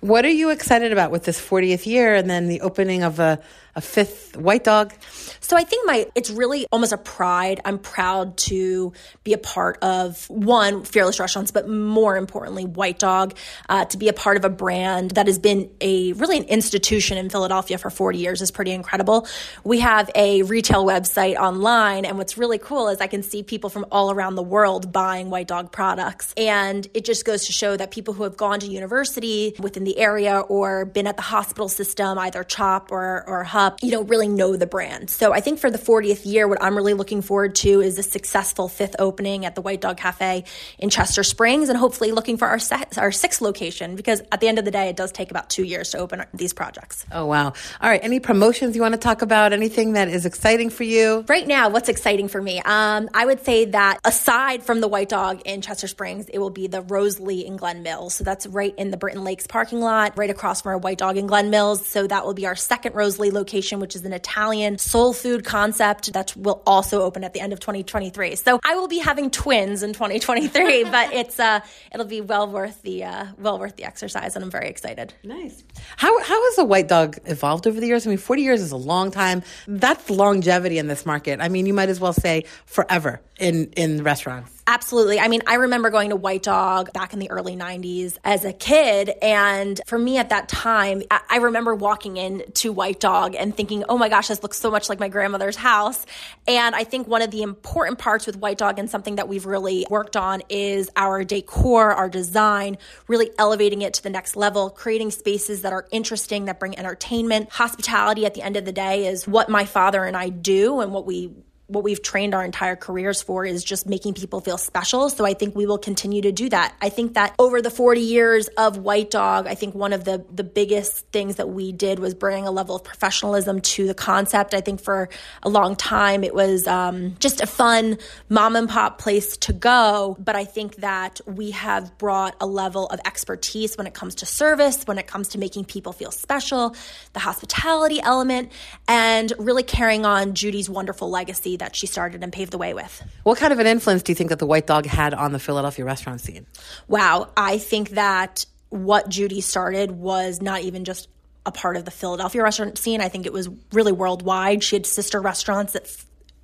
What 0.00 0.24
are 0.24 0.30
you 0.30 0.50
excited 0.50 0.92
about 0.92 1.10
with 1.10 1.24
this 1.24 1.40
40th 1.40 1.84
year 1.84 2.14
and 2.14 2.30
then 2.30 2.46
the 2.46 2.60
opening 2.60 3.02
of 3.02 3.18
a 3.18 3.40
a 3.78 3.80
fifth 3.80 4.36
white 4.36 4.64
dog? 4.64 4.92
So 5.40 5.56
I 5.56 5.62
think 5.62 5.86
my 5.86 6.06
it's 6.14 6.30
really 6.30 6.66
almost 6.72 6.92
a 6.92 6.98
pride. 6.98 7.60
I'm 7.64 7.78
proud 7.78 8.36
to 8.48 8.92
be 9.24 9.32
a 9.32 9.38
part 9.38 9.78
of 9.82 10.28
one 10.28 10.84
Fearless 10.84 11.20
Restaurants, 11.20 11.52
but 11.52 11.68
more 11.68 12.16
importantly, 12.16 12.64
White 12.64 12.98
Dog, 12.98 13.34
uh, 13.68 13.84
to 13.86 13.96
be 13.96 14.08
a 14.08 14.12
part 14.12 14.36
of 14.36 14.44
a 14.44 14.50
brand 14.50 15.12
that 15.12 15.26
has 15.28 15.38
been 15.38 15.70
a 15.80 16.12
really 16.14 16.36
an 16.36 16.44
institution 16.44 17.16
in 17.16 17.30
Philadelphia 17.30 17.78
for 17.78 17.88
40 17.88 18.18
years 18.18 18.42
is 18.42 18.50
pretty 18.50 18.72
incredible. 18.72 19.26
We 19.62 19.78
have 19.78 20.10
a 20.14 20.42
retail 20.42 20.84
website 20.84 21.36
online, 21.36 22.04
and 22.04 22.18
what's 22.18 22.36
really 22.36 22.58
cool 22.58 22.88
is 22.88 23.00
I 23.00 23.06
can 23.06 23.22
see 23.22 23.44
people 23.44 23.70
from 23.70 23.86
all 23.92 24.10
around 24.10 24.34
the 24.34 24.42
world 24.42 24.92
buying 24.92 25.30
White 25.30 25.46
Dog 25.46 25.70
products, 25.70 26.34
and 26.36 26.86
it 26.94 27.04
just 27.04 27.24
goes 27.24 27.46
to 27.46 27.52
show 27.52 27.76
that 27.76 27.92
people 27.92 28.12
who 28.12 28.24
have 28.24 28.36
gone 28.36 28.58
to 28.60 28.66
university 28.66 29.54
within 29.60 29.84
the 29.84 29.98
area 29.98 30.40
or 30.40 30.84
been 30.84 31.06
at 31.06 31.16
the 31.16 31.22
hospital 31.22 31.68
system, 31.68 32.18
either 32.18 32.42
CHOP 32.42 32.90
or 32.90 33.24
or 33.28 33.44
HUP, 33.68 33.82
you 33.82 33.90
know, 33.90 34.02
really 34.02 34.28
know 34.28 34.56
the 34.56 34.66
brand. 34.66 35.10
So 35.10 35.32
I 35.32 35.40
think 35.40 35.58
for 35.58 35.70
the 35.70 35.78
40th 35.78 36.24
year, 36.24 36.48
what 36.48 36.62
I'm 36.62 36.76
really 36.76 36.94
looking 36.94 37.22
forward 37.22 37.54
to 37.56 37.80
is 37.80 37.98
a 37.98 38.02
successful 38.02 38.68
fifth 38.68 38.96
opening 38.98 39.44
at 39.44 39.54
the 39.54 39.60
White 39.60 39.80
Dog 39.80 39.98
Cafe 39.98 40.44
in 40.78 40.90
Chester 40.90 41.22
Springs, 41.22 41.68
and 41.68 41.78
hopefully 41.78 42.12
looking 42.12 42.36
for 42.36 42.48
our 42.48 42.58
se- 42.58 42.96
our 42.96 43.12
sixth 43.12 43.40
location 43.40 43.96
because 43.96 44.22
at 44.32 44.40
the 44.40 44.48
end 44.48 44.58
of 44.58 44.64
the 44.64 44.70
day, 44.70 44.88
it 44.88 44.96
does 44.96 45.12
take 45.12 45.30
about 45.30 45.50
two 45.50 45.64
years 45.64 45.90
to 45.90 45.98
open 45.98 46.24
these 46.32 46.52
projects. 46.52 47.04
Oh 47.12 47.26
wow! 47.26 47.52
All 47.80 47.90
right, 47.90 48.00
any 48.02 48.20
promotions 48.20 48.74
you 48.74 48.82
want 48.82 48.94
to 48.94 49.00
talk 49.00 49.22
about? 49.22 49.52
Anything 49.52 49.92
that 49.92 50.08
is 50.08 50.24
exciting 50.24 50.70
for 50.70 50.84
you 50.84 51.24
right 51.28 51.46
now? 51.46 51.68
What's 51.68 51.88
exciting 51.88 52.28
for 52.28 52.40
me? 52.40 52.60
Um, 52.60 53.08
I 53.12 53.26
would 53.26 53.44
say 53.44 53.66
that 53.66 53.98
aside 54.04 54.62
from 54.62 54.80
the 54.80 54.88
White 54.88 55.08
Dog 55.08 55.42
in 55.44 55.60
Chester 55.60 55.88
Springs, 55.88 56.28
it 56.28 56.38
will 56.38 56.50
be 56.50 56.66
the 56.66 56.80
Rosalie 56.80 57.46
in 57.46 57.56
Glen 57.56 57.82
Mills. 57.82 58.14
So 58.14 58.24
that's 58.24 58.46
right 58.46 58.74
in 58.78 58.90
the 58.90 58.96
Brinton 58.96 59.24
Lakes 59.24 59.46
parking 59.46 59.80
lot, 59.80 60.16
right 60.16 60.30
across 60.30 60.62
from 60.62 60.70
our 60.70 60.78
White 60.78 60.98
Dog 60.98 61.16
in 61.16 61.26
Glen 61.26 61.50
Mills. 61.50 61.86
So 61.86 62.06
that 62.06 62.24
will 62.24 62.34
be 62.34 62.46
our 62.46 62.56
second 62.56 62.94
Rosalie 62.94 63.30
location, 63.30 63.57
which 63.80 63.94
is 63.94 64.04
an 64.04 64.12
Italian 64.12 64.78
soul 64.78 65.12
food 65.12 65.44
concept 65.44 66.12
that 66.12 66.36
will 66.36 66.62
also 66.66 67.02
open 67.02 67.24
at 67.24 67.32
the 67.34 67.40
end 67.40 67.52
of 67.52 67.60
2023. 67.60 68.36
So 68.36 68.60
I 68.64 68.74
will 68.74 68.88
be 68.88 68.98
having 68.98 69.30
twins 69.30 69.82
in 69.82 69.92
2023, 69.92 70.84
but 70.90 71.12
it's 71.12 71.38
uh, 71.40 71.60
it'll 71.92 72.06
be 72.06 72.20
well 72.20 72.48
worth 72.48 72.82
the 72.82 73.04
uh, 73.04 73.26
well 73.38 73.58
worth 73.58 73.76
the 73.76 73.84
exercise, 73.84 74.34
and 74.36 74.44
I'm 74.44 74.50
very 74.50 74.68
excited. 74.68 75.14
Nice. 75.24 75.64
How 75.96 76.18
how 76.22 76.44
has 76.44 76.56
the 76.56 76.64
white 76.64 76.88
dog 76.88 77.18
evolved 77.24 77.66
over 77.66 77.80
the 77.80 77.86
years? 77.86 78.06
I 78.06 78.10
mean, 78.10 78.18
40 78.18 78.42
years 78.42 78.60
is 78.60 78.72
a 78.72 78.76
long 78.76 79.10
time. 79.10 79.42
That's 79.66 80.10
longevity 80.10 80.78
in 80.78 80.86
this 80.86 81.04
market. 81.04 81.40
I 81.40 81.48
mean, 81.48 81.66
you 81.66 81.74
might 81.74 81.88
as 81.88 82.00
well 82.00 82.12
say 82.12 82.44
forever 82.66 83.20
in 83.38 83.72
in 83.76 84.02
restaurants. 84.02 84.57
Absolutely. 84.68 85.18
I 85.18 85.28
mean, 85.28 85.40
I 85.46 85.54
remember 85.54 85.88
going 85.88 86.10
to 86.10 86.16
White 86.16 86.42
Dog 86.42 86.92
back 86.92 87.14
in 87.14 87.20
the 87.20 87.30
early 87.30 87.56
90s 87.56 88.18
as 88.22 88.44
a 88.44 88.52
kid. 88.52 89.10
And 89.22 89.80
for 89.86 89.98
me 89.98 90.18
at 90.18 90.28
that 90.28 90.46
time, 90.46 91.02
I 91.10 91.38
remember 91.38 91.74
walking 91.74 92.18
in 92.18 92.42
to 92.56 92.70
White 92.70 93.00
Dog 93.00 93.34
and 93.34 93.56
thinking, 93.56 93.84
oh 93.88 93.96
my 93.96 94.10
gosh, 94.10 94.28
this 94.28 94.42
looks 94.42 94.58
so 94.58 94.70
much 94.70 94.90
like 94.90 95.00
my 95.00 95.08
grandmother's 95.08 95.56
house. 95.56 96.04
And 96.46 96.74
I 96.74 96.84
think 96.84 97.08
one 97.08 97.22
of 97.22 97.30
the 97.30 97.40
important 97.40 97.98
parts 97.98 98.26
with 98.26 98.36
White 98.36 98.58
Dog 98.58 98.78
and 98.78 98.90
something 98.90 99.16
that 99.16 99.26
we've 99.26 99.46
really 99.46 99.86
worked 99.88 100.18
on 100.18 100.42
is 100.50 100.90
our 100.96 101.24
decor, 101.24 101.92
our 101.92 102.10
design, 102.10 102.76
really 103.06 103.30
elevating 103.38 103.80
it 103.80 103.94
to 103.94 104.02
the 104.02 104.10
next 104.10 104.36
level, 104.36 104.68
creating 104.68 105.12
spaces 105.12 105.62
that 105.62 105.72
are 105.72 105.86
interesting, 105.92 106.44
that 106.44 106.60
bring 106.60 106.78
entertainment. 106.78 107.50
Hospitality 107.52 108.26
at 108.26 108.34
the 108.34 108.42
end 108.42 108.58
of 108.58 108.66
the 108.66 108.72
day 108.72 109.06
is 109.06 109.26
what 109.26 109.48
my 109.48 109.64
father 109.64 110.04
and 110.04 110.14
I 110.14 110.28
do 110.28 110.80
and 110.80 110.92
what 110.92 111.06
we 111.06 111.32
what 111.68 111.84
we've 111.84 112.02
trained 112.02 112.34
our 112.34 112.42
entire 112.42 112.76
careers 112.76 113.20
for 113.20 113.44
is 113.44 113.62
just 113.62 113.86
making 113.86 114.14
people 114.14 114.40
feel 114.40 114.56
special. 114.56 115.10
So 115.10 115.26
I 115.26 115.34
think 115.34 115.54
we 115.54 115.66
will 115.66 115.76
continue 115.76 116.22
to 116.22 116.32
do 116.32 116.48
that. 116.48 116.74
I 116.80 116.88
think 116.88 117.12
that 117.12 117.34
over 117.38 117.60
the 117.60 117.70
40 117.70 118.00
years 118.00 118.48
of 118.56 118.78
White 118.78 119.10
Dog, 119.10 119.46
I 119.46 119.54
think 119.54 119.74
one 119.74 119.92
of 119.92 120.04
the 120.04 120.24
the 120.32 120.44
biggest 120.44 121.06
things 121.08 121.36
that 121.36 121.50
we 121.50 121.72
did 121.72 121.98
was 121.98 122.14
bring 122.14 122.46
a 122.46 122.50
level 122.50 122.74
of 122.74 122.84
professionalism 122.84 123.60
to 123.60 123.86
the 123.86 123.92
concept. 123.92 124.54
I 124.54 124.62
think 124.62 124.80
for 124.80 125.10
a 125.42 125.50
long 125.50 125.76
time 125.76 126.24
it 126.24 126.34
was 126.34 126.66
um, 126.66 127.16
just 127.18 127.42
a 127.42 127.46
fun 127.46 127.98
mom 128.30 128.56
and 128.56 128.66
pop 128.66 128.98
place 128.98 129.36
to 129.36 129.52
go, 129.52 130.16
but 130.18 130.36
I 130.36 130.46
think 130.46 130.76
that 130.76 131.20
we 131.26 131.50
have 131.50 131.98
brought 131.98 132.34
a 132.40 132.46
level 132.46 132.86
of 132.86 132.98
expertise 133.04 133.76
when 133.76 133.86
it 133.86 133.92
comes 133.92 134.14
to 134.16 134.26
service, 134.26 134.84
when 134.86 134.96
it 134.96 135.06
comes 135.06 135.28
to 135.28 135.38
making 135.38 135.66
people 135.66 135.92
feel 135.92 136.12
special, 136.12 136.74
the 137.12 137.20
hospitality 137.20 138.00
element, 138.00 138.52
and 138.88 139.34
really 139.38 139.62
carrying 139.62 140.06
on 140.06 140.32
Judy's 140.32 140.70
wonderful 140.70 141.10
legacy 141.10 141.57
that 141.58 141.76
she 141.76 141.86
started 141.86 142.22
and 142.22 142.32
paved 142.32 142.52
the 142.52 142.58
way 142.58 142.74
with. 142.74 143.02
What 143.22 143.38
kind 143.38 143.52
of 143.52 143.58
an 143.58 143.66
influence 143.66 144.02
do 144.02 144.12
you 144.12 144.16
think 144.16 144.30
that 144.30 144.38
the 144.38 144.46
White 144.46 144.66
Dog 144.66 144.86
had 144.86 145.14
on 145.14 145.32
the 145.32 145.38
Philadelphia 145.38 145.84
restaurant 145.84 146.20
scene? 146.20 146.46
Wow, 146.86 147.30
I 147.36 147.58
think 147.58 147.90
that 147.90 148.46
what 148.70 149.08
Judy 149.08 149.40
started 149.40 149.92
was 149.92 150.42
not 150.42 150.62
even 150.62 150.84
just 150.84 151.08
a 151.46 151.52
part 151.52 151.76
of 151.76 151.84
the 151.84 151.90
Philadelphia 151.90 152.42
restaurant 152.42 152.76
scene. 152.78 153.00
I 153.00 153.08
think 153.08 153.24
it 153.24 153.32
was 153.32 153.48
really 153.72 153.92
worldwide. 153.92 154.62
She 154.62 154.76
had 154.76 154.86
sister 154.86 155.20
restaurants 155.20 155.72
that 155.72 155.86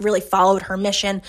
really 0.01 0.21
followed 0.21 0.63
her 0.63 0.77
mission 0.77 1.23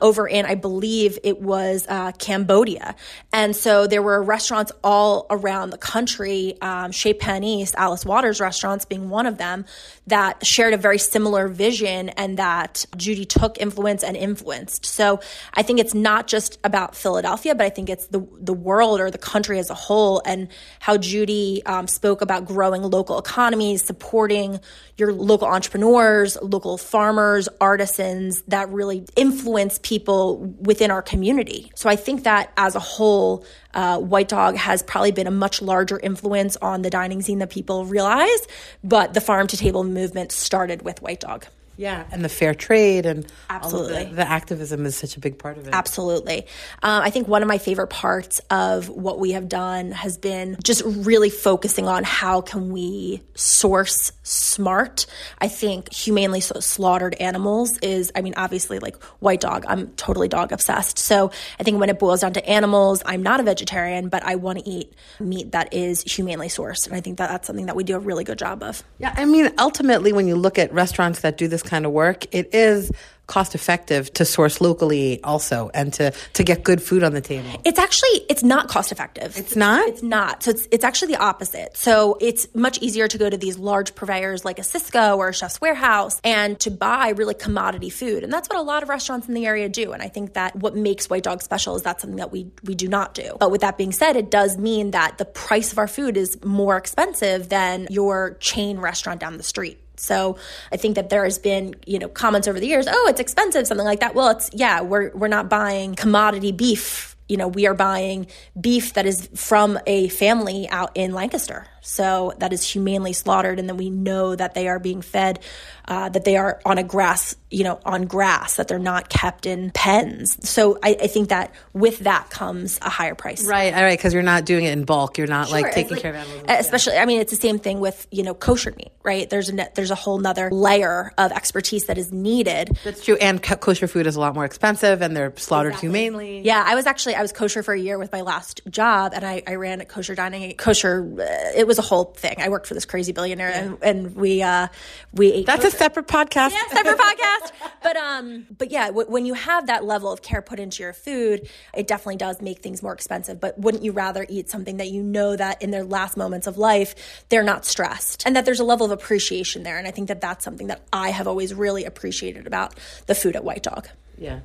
over 0.00 0.28
in, 0.28 0.44
I 0.44 0.54
believe 0.54 1.18
it 1.24 1.40
was 1.40 1.86
uh, 1.88 2.12
Cambodia. 2.12 2.94
And 3.32 3.56
so 3.56 3.86
there 3.86 4.02
were 4.02 4.22
restaurants 4.22 4.72
all 4.84 5.26
around 5.30 5.70
the 5.70 5.78
country, 5.78 6.56
um, 6.60 6.92
Chez 6.92 7.14
Panisse, 7.14 7.74
Alice 7.76 8.04
Waters 8.04 8.40
restaurants 8.40 8.84
being 8.84 9.08
one 9.08 9.26
of 9.26 9.38
them, 9.38 9.64
that 10.06 10.44
shared 10.44 10.74
a 10.74 10.76
very 10.76 10.98
similar 10.98 11.48
vision 11.48 12.10
and 12.10 12.36
that 12.38 12.84
Judy 12.96 13.24
took 13.24 13.58
influence 13.58 14.02
and 14.02 14.16
influenced. 14.16 14.84
So 14.84 15.20
I 15.54 15.62
think 15.62 15.80
it's 15.80 15.94
not 15.94 16.26
just 16.26 16.58
about 16.62 16.94
Philadelphia, 16.94 17.54
but 17.54 17.64
I 17.64 17.70
think 17.70 17.88
it's 17.88 18.06
the, 18.08 18.26
the 18.38 18.52
world 18.52 19.00
or 19.00 19.10
the 19.10 19.18
country 19.18 19.58
as 19.58 19.70
a 19.70 19.74
whole 19.74 20.20
and 20.26 20.48
how 20.80 20.96
Judy 20.96 21.62
um, 21.64 21.86
spoke 21.86 22.20
about 22.20 22.44
growing 22.44 22.82
local 22.82 23.18
economies, 23.18 23.82
supporting 23.82 24.60
your 24.96 25.12
local 25.12 25.48
entrepreneurs, 25.48 26.36
local 26.42 26.76
farmers, 26.76 27.48
artisans, 27.60 28.09
that 28.48 28.68
really 28.70 29.04
influence 29.16 29.78
people 29.82 30.38
within 30.60 30.90
our 30.90 31.02
community. 31.02 31.70
So 31.74 31.88
I 31.88 31.96
think 31.96 32.24
that 32.24 32.52
as 32.56 32.74
a 32.74 32.80
whole, 32.80 33.44
uh, 33.74 33.98
White 33.98 34.28
Dog 34.28 34.56
has 34.56 34.82
probably 34.82 35.12
been 35.12 35.26
a 35.26 35.30
much 35.32 35.62
larger 35.62 35.98
influence 35.98 36.56
on 36.56 36.82
the 36.82 36.90
dining 36.90 37.22
scene 37.22 37.38
than 37.38 37.48
people 37.48 37.84
realize. 37.84 38.46
But 38.82 39.14
the 39.14 39.20
farm 39.20 39.46
to 39.48 39.56
table 39.56 39.84
movement 39.84 40.32
started 40.32 40.82
with 40.82 41.02
White 41.02 41.20
Dog. 41.20 41.46
Yeah, 41.80 42.04
and 42.10 42.22
the 42.22 42.28
fair 42.28 42.52
trade 42.52 43.06
and 43.06 43.26
absolutely 43.48 44.04
the, 44.04 44.16
the, 44.16 44.28
activism 44.28 44.84
is 44.84 44.96
such 44.96 45.16
a 45.16 45.20
big 45.20 45.38
part 45.38 45.56
of 45.56 45.66
it. 45.66 45.72
Absolutely, 45.72 46.40
um, 46.82 47.02
I 47.02 47.08
think 47.08 47.26
one 47.26 47.40
of 47.40 47.48
my 47.48 47.56
favorite 47.56 47.86
parts 47.86 48.38
of 48.50 48.90
what 48.90 49.18
we 49.18 49.32
have 49.32 49.48
done 49.48 49.92
has 49.92 50.18
been 50.18 50.58
just 50.62 50.82
really 50.84 51.30
focusing 51.30 51.88
on 51.88 52.04
how 52.04 52.42
can 52.42 52.70
we 52.70 53.22
source 53.34 54.12
smart. 54.24 55.06
I 55.38 55.48
think 55.48 55.90
humanely 55.90 56.42
slaughtered 56.42 57.14
animals 57.14 57.78
is, 57.78 58.12
I 58.14 58.20
mean, 58.20 58.34
obviously 58.36 58.78
like 58.78 59.02
white 59.20 59.40
dog. 59.40 59.64
I'm 59.66 59.88
totally 59.92 60.28
dog 60.28 60.52
obsessed. 60.52 60.98
So 60.98 61.30
I 61.58 61.62
think 61.62 61.80
when 61.80 61.88
it 61.88 61.98
boils 61.98 62.20
down 62.20 62.34
to 62.34 62.46
animals, 62.46 63.02
I'm 63.06 63.22
not 63.22 63.40
a 63.40 63.42
vegetarian, 63.42 64.10
but 64.10 64.22
I 64.22 64.34
want 64.34 64.58
to 64.58 64.68
eat 64.68 64.92
meat 65.18 65.52
that 65.52 65.72
is 65.72 66.02
humanely 66.02 66.48
sourced, 66.48 66.86
and 66.86 66.94
I 66.94 67.00
think 67.00 67.16
that 67.16 67.30
that's 67.30 67.46
something 67.46 67.66
that 67.66 67.76
we 67.76 67.84
do 67.84 67.96
a 67.96 67.98
really 67.98 68.24
good 68.24 68.38
job 68.38 68.62
of. 68.62 68.84
Yeah, 68.98 69.14
I 69.16 69.24
mean, 69.24 69.50
ultimately, 69.58 70.12
when 70.12 70.28
you 70.28 70.36
look 70.36 70.58
at 70.58 70.70
restaurants 70.74 71.20
that 71.20 71.38
do 71.38 71.48
this 71.48 71.62
kind 71.70 71.86
of 71.86 71.92
work, 71.92 72.26
it 72.34 72.52
is 72.52 72.90
cost 73.30 73.54
effective 73.54 74.12
to 74.12 74.24
source 74.24 74.60
locally 74.60 75.22
also 75.22 75.70
and 75.72 75.92
to 75.92 76.12
to 76.32 76.42
get 76.42 76.64
good 76.64 76.82
food 76.82 77.04
on 77.04 77.12
the 77.12 77.20
table. 77.20 77.48
It's 77.64 77.78
actually 77.78 78.26
it's 78.28 78.42
not 78.42 78.68
cost 78.68 78.90
effective. 78.90 79.36
It's 79.38 79.54
not? 79.54 79.88
It's 79.88 80.02
not. 80.02 80.42
So 80.42 80.50
it's 80.50 80.66
it's 80.72 80.84
actually 80.84 81.14
the 81.14 81.20
opposite. 81.22 81.76
So 81.76 82.18
it's 82.20 82.52
much 82.54 82.78
easier 82.78 83.06
to 83.06 83.16
go 83.16 83.30
to 83.30 83.36
these 83.36 83.56
large 83.56 83.94
purveyors 83.94 84.44
like 84.44 84.58
a 84.58 84.62
Sysco 84.62 85.16
or 85.16 85.28
a 85.28 85.34
Chef's 85.34 85.60
Warehouse 85.60 86.20
and 86.24 86.58
to 86.58 86.72
buy 86.72 87.10
really 87.10 87.34
commodity 87.34 87.88
food. 87.88 88.24
And 88.24 88.32
that's 88.32 88.48
what 88.48 88.58
a 88.58 88.62
lot 88.62 88.82
of 88.82 88.88
restaurants 88.88 89.28
in 89.28 89.34
the 89.34 89.46
area 89.46 89.68
do. 89.68 89.92
And 89.92 90.02
I 90.02 90.08
think 90.08 90.34
that 90.34 90.56
what 90.56 90.74
makes 90.74 91.08
White 91.08 91.22
Dog 91.22 91.40
special 91.40 91.76
is 91.76 91.82
that's 91.82 92.02
something 92.02 92.18
that 92.18 92.32
we 92.32 92.50
we 92.64 92.74
do 92.74 92.88
not 92.88 93.14
do. 93.14 93.36
But 93.38 93.52
with 93.52 93.60
that 93.60 93.78
being 93.78 93.92
said, 93.92 94.16
it 94.16 94.32
does 94.32 94.58
mean 94.58 94.90
that 94.90 95.18
the 95.18 95.24
price 95.24 95.70
of 95.70 95.78
our 95.78 95.88
food 95.88 96.16
is 96.16 96.44
more 96.44 96.76
expensive 96.76 97.48
than 97.48 97.86
your 97.90 98.36
chain 98.40 98.80
restaurant 98.80 99.20
down 99.20 99.36
the 99.36 99.44
street. 99.44 99.78
So 100.00 100.38
I 100.72 100.76
think 100.76 100.94
that 100.96 101.10
there 101.10 101.24
has 101.24 101.38
been, 101.38 101.74
you 101.86 101.98
know, 101.98 102.08
comments 102.08 102.48
over 102.48 102.58
the 102.58 102.66
years, 102.66 102.86
oh, 102.88 103.06
it's 103.08 103.20
expensive, 103.20 103.66
something 103.66 103.86
like 103.86 104.00
that. 104.00 104.14
Well, 104.14 104.30
it's 104.30 104.50
yeah, 104.52 104.80
we're 104.80 105.10
we're 105.14 105.28
not 105.28 105.48
buying 105.48 105.94
commodity 105.94 106.52
beef. 106.52 107.16
You 107.28 107.36
know, 107.36 107.46
we 107.46 107.66
are 107.66 107.74
buying 107.74 108.26
beef 108.60 108.94
that 108.94 109.06
is 109.06 109.28
from 109.36 109.78
a 109.86 110.08
family 110.08 110.68
out 110.68 110.90
in 110.94 111.12
Lancaster. 111.12 111.66
So 111.80 112.32
that 112.38 112.52
is 112.52 112.62
humanely 112.62 113.12
slaughtered, 113.12 113.58
and 113.58 113.68
then 113.68 113.76
we 113.76 113.90
know 113.90 114.34
that 114.34 114.54
they 114.54 114.68
are 114.68 114.78
being 114.78 115.02
fed, 115.02 115.40
uh, 115.88 116.08
that 116.10 116.24
they 116.24 116.36
are 116.36 116.60
on 116.64 116.78
a 116.78 116.82
grass, 116.82 117.36
you 117.50 117.64
know, 117.64 117.80
on 117.84 118.06
grass, 118.06 118.56
that 118.56 118.68
they're 118.68 118.78
not 118.78 119.08
kept 119.08 119.46
in 119.46 119.70
pens. 119.72 120.36
So 120.48 120.78
I, 120.82 120.96
I 121.02 121.06
think 121.06 121.30
that 121.30 121.52
with 121.72 122.00
that 122.00 122.30
comes 122.30 122.78
a 122.82 122.88
higher 122.90 123.14
price. 123.14 123.46
Right, 123.46 123.74
all 123.74 123.82
right, 123.82 123.98
because 123.98 124.14
you're 124.14 124.22
not 124.22 124.44
doing 124.44 124.64
it 124.64 124.72
in 124.72 124.84
bulk. 124.84 125.18
You're 125.18 125.26
not 125.26 125.48
sure, 125.48 125.60
like 125.60 125.72
taking 125.72 125.92
like, 125.92 126.02
care 126.02 126.10
of 126.10 126.16
animals. 126.16 126.44
Especially, 126.48 126.96
I 126.96 127.06
mean, 127.06 127.20
it's 127.20 127.30
the 127.30 127.40
same 127.40 127.58
thing 127.58 127.80
with 127.80 128.06
you 128.10 128.22
know 128.22 128.34
kosher 128.34 128.72
meat, 128.76 128.92
right? 129.02 129.28
There's 129.28 129.50
a 129.50 129.68
there's 129.74 129.90
a 129.90 129.96
whole 129.96 130.18
nother 130.18 130.50
layer 130.50 131.12
of 131.18 131.32
expertise 131.32 131.86
that 131.86 131.98
is 131.98 132.12
needed. 132.12 132.78
That's 132.84 133.04
true, 133.04 133.16
and 133.16 133.42
kosher 133.42 133.88
food 133.88 134.06
is 134.06 134.16
a 134.16 134.20
lot 134.20 134.34
more 134.34 134.44
expensive, 134.44 135.02
and 135.02 135.16
they're 135.16 135.32
slaughtered 135.36 135.72
exactly. 135.72 135.88
humanely. 135.88 136.40
Yeah, 136.42 136.62
I 136.64 136.74
was 136.74 136.86
actually 136.86 137.14
I 137.14 137.22
was 137.22 137.32
kosher 137.32 137.62
for 137.62 137.74
a 137.74 137.80
year 137.80 137.98
with 137.98 138.12
my 138.12 138.20
last 138.20 138.60
job, 138.68 139.12
and 139.14 139.24
I, 139.24 139.42
I 139.46 139.54
ran 139.54 139.80
a 139.80 139.84
kosher 139.84 140.14
dining, 140.14 140.56
kosher. 140.56 141.08
Uh, 141.18 141.58
it 141.58 141.66
was 141.70 141.78
a 141.78 141.82
whole 141.82 142.06
thing. 142.06 142.34
I 142.38 142.48
worked 142.48 142.66
for 142.66 142.74
this 142.74 142.84
crazy 142.84 143.12
billionaire, 143.12 143.50
and, 143.50 143.78
and 143.80 144.16
we 144.16 144.42
uh, 144.42 144.66
we 145.12 145.32
ate. 145.32 145.46
That's 145.46 145.64
a 145.64 145.70
separate 145.70 146.08
podcast. 146.08 146.50
Yeah, 146.50 146.66
separate 146.72 146.98
podcast. 146.98 147.52
But 147.82 147.96
um, 147.96 148.46
but 148.58 148.70
yeah, 148.70 148.88
w- 148.88 149.08
when 149.08 149.24
you 149.24 149.32
have 149.32 149.68
that 149.68 149.84
level 149.84 150.12
of 150.12 150.20
care 150.20 150.42
put 150.42 150.60
into 150.60 150.82
your 150.82 150.92
food, 150.92 151.48
it 151.72 151.86
definitely 151.86 152.16
does 152.16 152.42
make 152.42 152.58
things 152.58 152.82
more 152.82 152.92
expensive. 152.92 153.40
But 153.40 153.58
wouldn't 153.58 153.82
you 153.84 153.92
rather 153.92 154.26
eat 154.28 154.50
something 154.50 154.76
that 154.76 154.90
you 154.90 155.02
know 155.02 155.34
that 155.34 155.62
in 155.62 155.70
their 155.70 155.84
last 155.84 156.16
moments 156.16 156.46
of 156.46 156.58
life 156.58 157.24
they're 157.30 157.42
not 157.42 157.64
stressed, 157.64 158.24
and 158.26 158.36
that 158.36 158.44
there's 158.44 158.60
a 158.60 158.64
level 158.64 158.84
of 158.84 158.92
appreciation 158.92 159.62
there? 159.62 159.78
And 159.78 159.86
I 159.86 159.92
think 159.92 160.08
that 160.08 160.20
that's 160.20 160.44
something 160.44 160.66
that 160.66 160.82
I 160.92 161.08
have 161.10 161.26
always 161.26 161.54
really 161.54 161.84
appreciated 161.86 162.46
about 162.46 162.74
the 163.06 163.14
food 163.14 163.34
at 163.36 163.44
White 163.44 163.62
Dog. 163.62 163.88
Yeah. 164.18 164.40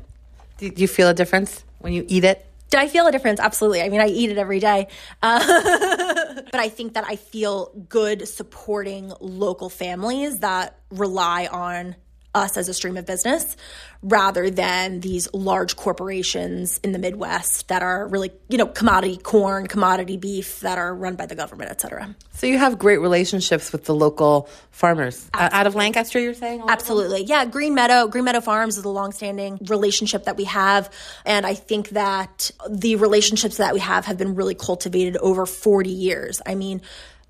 Do 0.60 0.70
do 0.70 0.82
you 0.82 0.88
feel 0.88 1.10
a 1.10 1.13
difference 1.13 1.63
when 1.79 1.91
you 1.91 2.05
eat 2.08 2.24
it? 2.24 2.46
Do 2.69 2.77
I 2.77 2.88
feel 2.88 3.07
a 3.07 3.12
difference? 3.12 3.39
Absolutely. 3.39 3.81
I 3.81 3.89
mean, 3.89 4.01
I 4.01 4.07
eat 4.07 4.31
it 4.31 4.38
every 4.38 4.60
day. 4.60 4.88
Uh, 5.22 5.39
but 6.51 6.60
I 6.60 6.69
think 6.69 6.95
that 6.95 7.05
I 7.07 7.15
feel 7.15 7.72
good 7.89 8.27
supporting 8.27 9.13
local 9.19 9.69
families 9.69 10.39
that 10.39 10.79
rely 10.89 11.48
on 11.48 11.95
us 12.36 12.58
as 12.58 12.70
a 12.70 12.74
stream 12.74 12.98
of 12.98 13.06
business 13.06 13.56
rather 14.04 14.50
than 14.51 15.00
these 15.00 15.34
large 15.34 15.75
corporations 15.75 16.80
in 16.84 16.92
the 16.92 17.00
Midwest 17.00 17.68
that 17.70 17.82
are 17.82 18.08
really, 18.08 18.32
you 18.50 18.58
know, 18.58 18.68
commodity 18.68 19.18
corn, 19.18 19.65
commodity 19.65 20.18
beef 20.18 20.60
that 20.60 20.77
are 20.77 20.94
run 20.94 21.15
by 21.15 21.25
the 21.25 21.34
government, 21.34 21.72
et 21.72 21.82
cetera. 21.82 22.15
So 22.34 22.46
you 22.46 22.58
have 22.60 22.77
great 22.77 22.98
relationships 22.98 23.72
with 23.72 23.86
the 23.86 23.96
local 23.96 24.50
farmers 24.70 25.27
uh, 25.34 25.50
out 25.51 25.65
of 25.65 25.74
Lancaster. 25.74 26.20
You're 26.20 26.34
saying 26.34 26.62
all 26.62 26.65
of 26.65 26.68
them? 26.68 26.74
Absolutely. 26.74 27.24
Yeah, 27.24 27.46
Green 27.46 27.74
Meadow, 27.74 28.08
Green 28.08 28.25
Meadow 28.25 28.42
Farms 28.42 28.77
is 28.77 28.84
a 28.84 28.89
longstanding 28.89 29.58
relationship 29.68 30.25
that 30.25 30.38
we 30.38 30.44
have. 30.44 30.92
And 31.25 31.46
I 31.46 31.56
think 31.56 31.89
that 31.89 32.51
the 32.70 32.98
relationships 32.98 33.58
that 33.58 33.74
we 33.74 33.80
have 33.80 34.06
have 34.06 34.18
been 34.18 34.36
really 34.36 34.56
cultivated 34.56 35.18
over 35.18 35.46
40 35.46 35.89
years. 35.89 36.42
I 36.46 36.56
mean, 36.56 36.82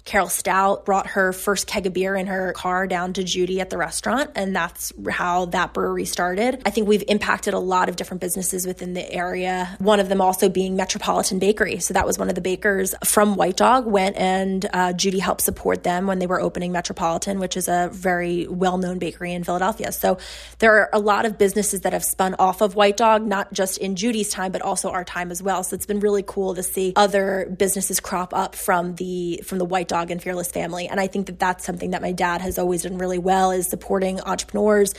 Carol 0.06 0.28
Stoudt 0.28 0.86
brought 0.86 1.08
her 1.08 1.34
first 1.34 1.66
keg 1.66 1.88
of 1.88 1.94
beer 1.94 2.16
in 2.16 2.28
her 2.28 2.54
car 2.54 2.86
down 2.86 3.14
to 3.14 3.24
Judy 3.24 3.60
at 3.60 3.72
the 3.72 3.78
restaurant, 3.78 4.30
and 4.36 4.56
that's 4.56 4.94
how 5.10 5.46
that 5.46 5.74
brewery 5.74 6.06
started. 6.06 6.62
I 6.64 6.70
think 6.70 6.88
we've 6.88 7.04
impacted 7.08 7.56
a 7.56 7.60
lot 7.60 7.90
of 7.90 7.96
different 7.96 8.22
businesses 8.22 8.68
within 8.68 8.94
the 8.94 9.12
area. 9.12 9.76
One 9.80 10.00
of 10.00 10.08
them 10.08 10.22
also 10.22 10.48
being 10.48 10.76
Metropolitan 10.76 11.40
Bakery. 11.40 11.80
So 11.80 11.96
that 11.96 12.06
was 12.06 12.20
one 12.20 12.30
of 12.30 12.36
the 12.36 12.42
bakers 12.42 12.94
from 13.04 13.36
White 13.36 13.58
Dog 13.58 13.88
went 13.88 14.16
and 14.16 14.64
uh, 14.72 14.94
Judy 14.94 15.18
helped 15.18 15.42
support 15.42 15.84
them 15.84 16.06
when 16.06 16.20
they 16.20 16.28
were 16.28 16.40
opening 16.40 16.72
Metropolitan, 16.72 17.40
which 17.40 17.58
is 17.58 17.68
a 17.68 17.90
very 17.92 18.48
well 18.48 18.78
known 18.78 19.00
bakery 19.00 19.34
in 19.34 19.44
Philadelphia. 19.44 19.92
So 19.92 20.20
there 20.60 20.82
are 20.82 20.90
a 20.94 21.00
lot 21.00 21.26
of 21.26 21.40
businesses 21.40 21.82
that 21.82 21.94
have 21.94 22.06
spun 22.06 22.36
off 22.38 22.62
of 22.62 22.76
White 22.76 22.98
Dog, 22.98 23.26
not 23.26 23.54
just 23.54 23.80
in 23.80 23.96
Judy's 23.96 24.30
time, 24.30 24.52
but 24.52 24.62
also 24.62 24.92
our 24.92 25.04
time 25.04 25.32
as 25.32 25.42
well. 25.42 25.64
So 25.64 25.74
it's 25.74 25.88
been 25.88 26.00
really 26.00 26.24
cool 26.24 26.54
to 26.54 26.62
see 26.62 26.94
other 26.96 27.52
businesses 27.58 28.00
crop 28.00 28.36
up 28.36 28.54
from 28.54 28.94
the 28.96 29.42
from 29.44 29.58
the 29.58 29.66
White 29.66 29.88
Dog 29.88 29.95
and 30.04 30.22
Fearless 30.22 30.52
family. 30.52 30.88
And 30.88 31.00
I 31.00 31.08
think 31.08 31.28
that 31.28 31.40
that's 31.40 31.66
something 31.66 31.92
that 31.92 32.02
my 32.02 32.12
dad 32.12 32.42
has 32.42 32.60
always 32.60 32.84
done 32.84 32.98
really 32.98 33.18
well 33.18 33.52
is 33.52 33.68
supporting 33.68 34.20
entrepreneurs, 34.22 34.94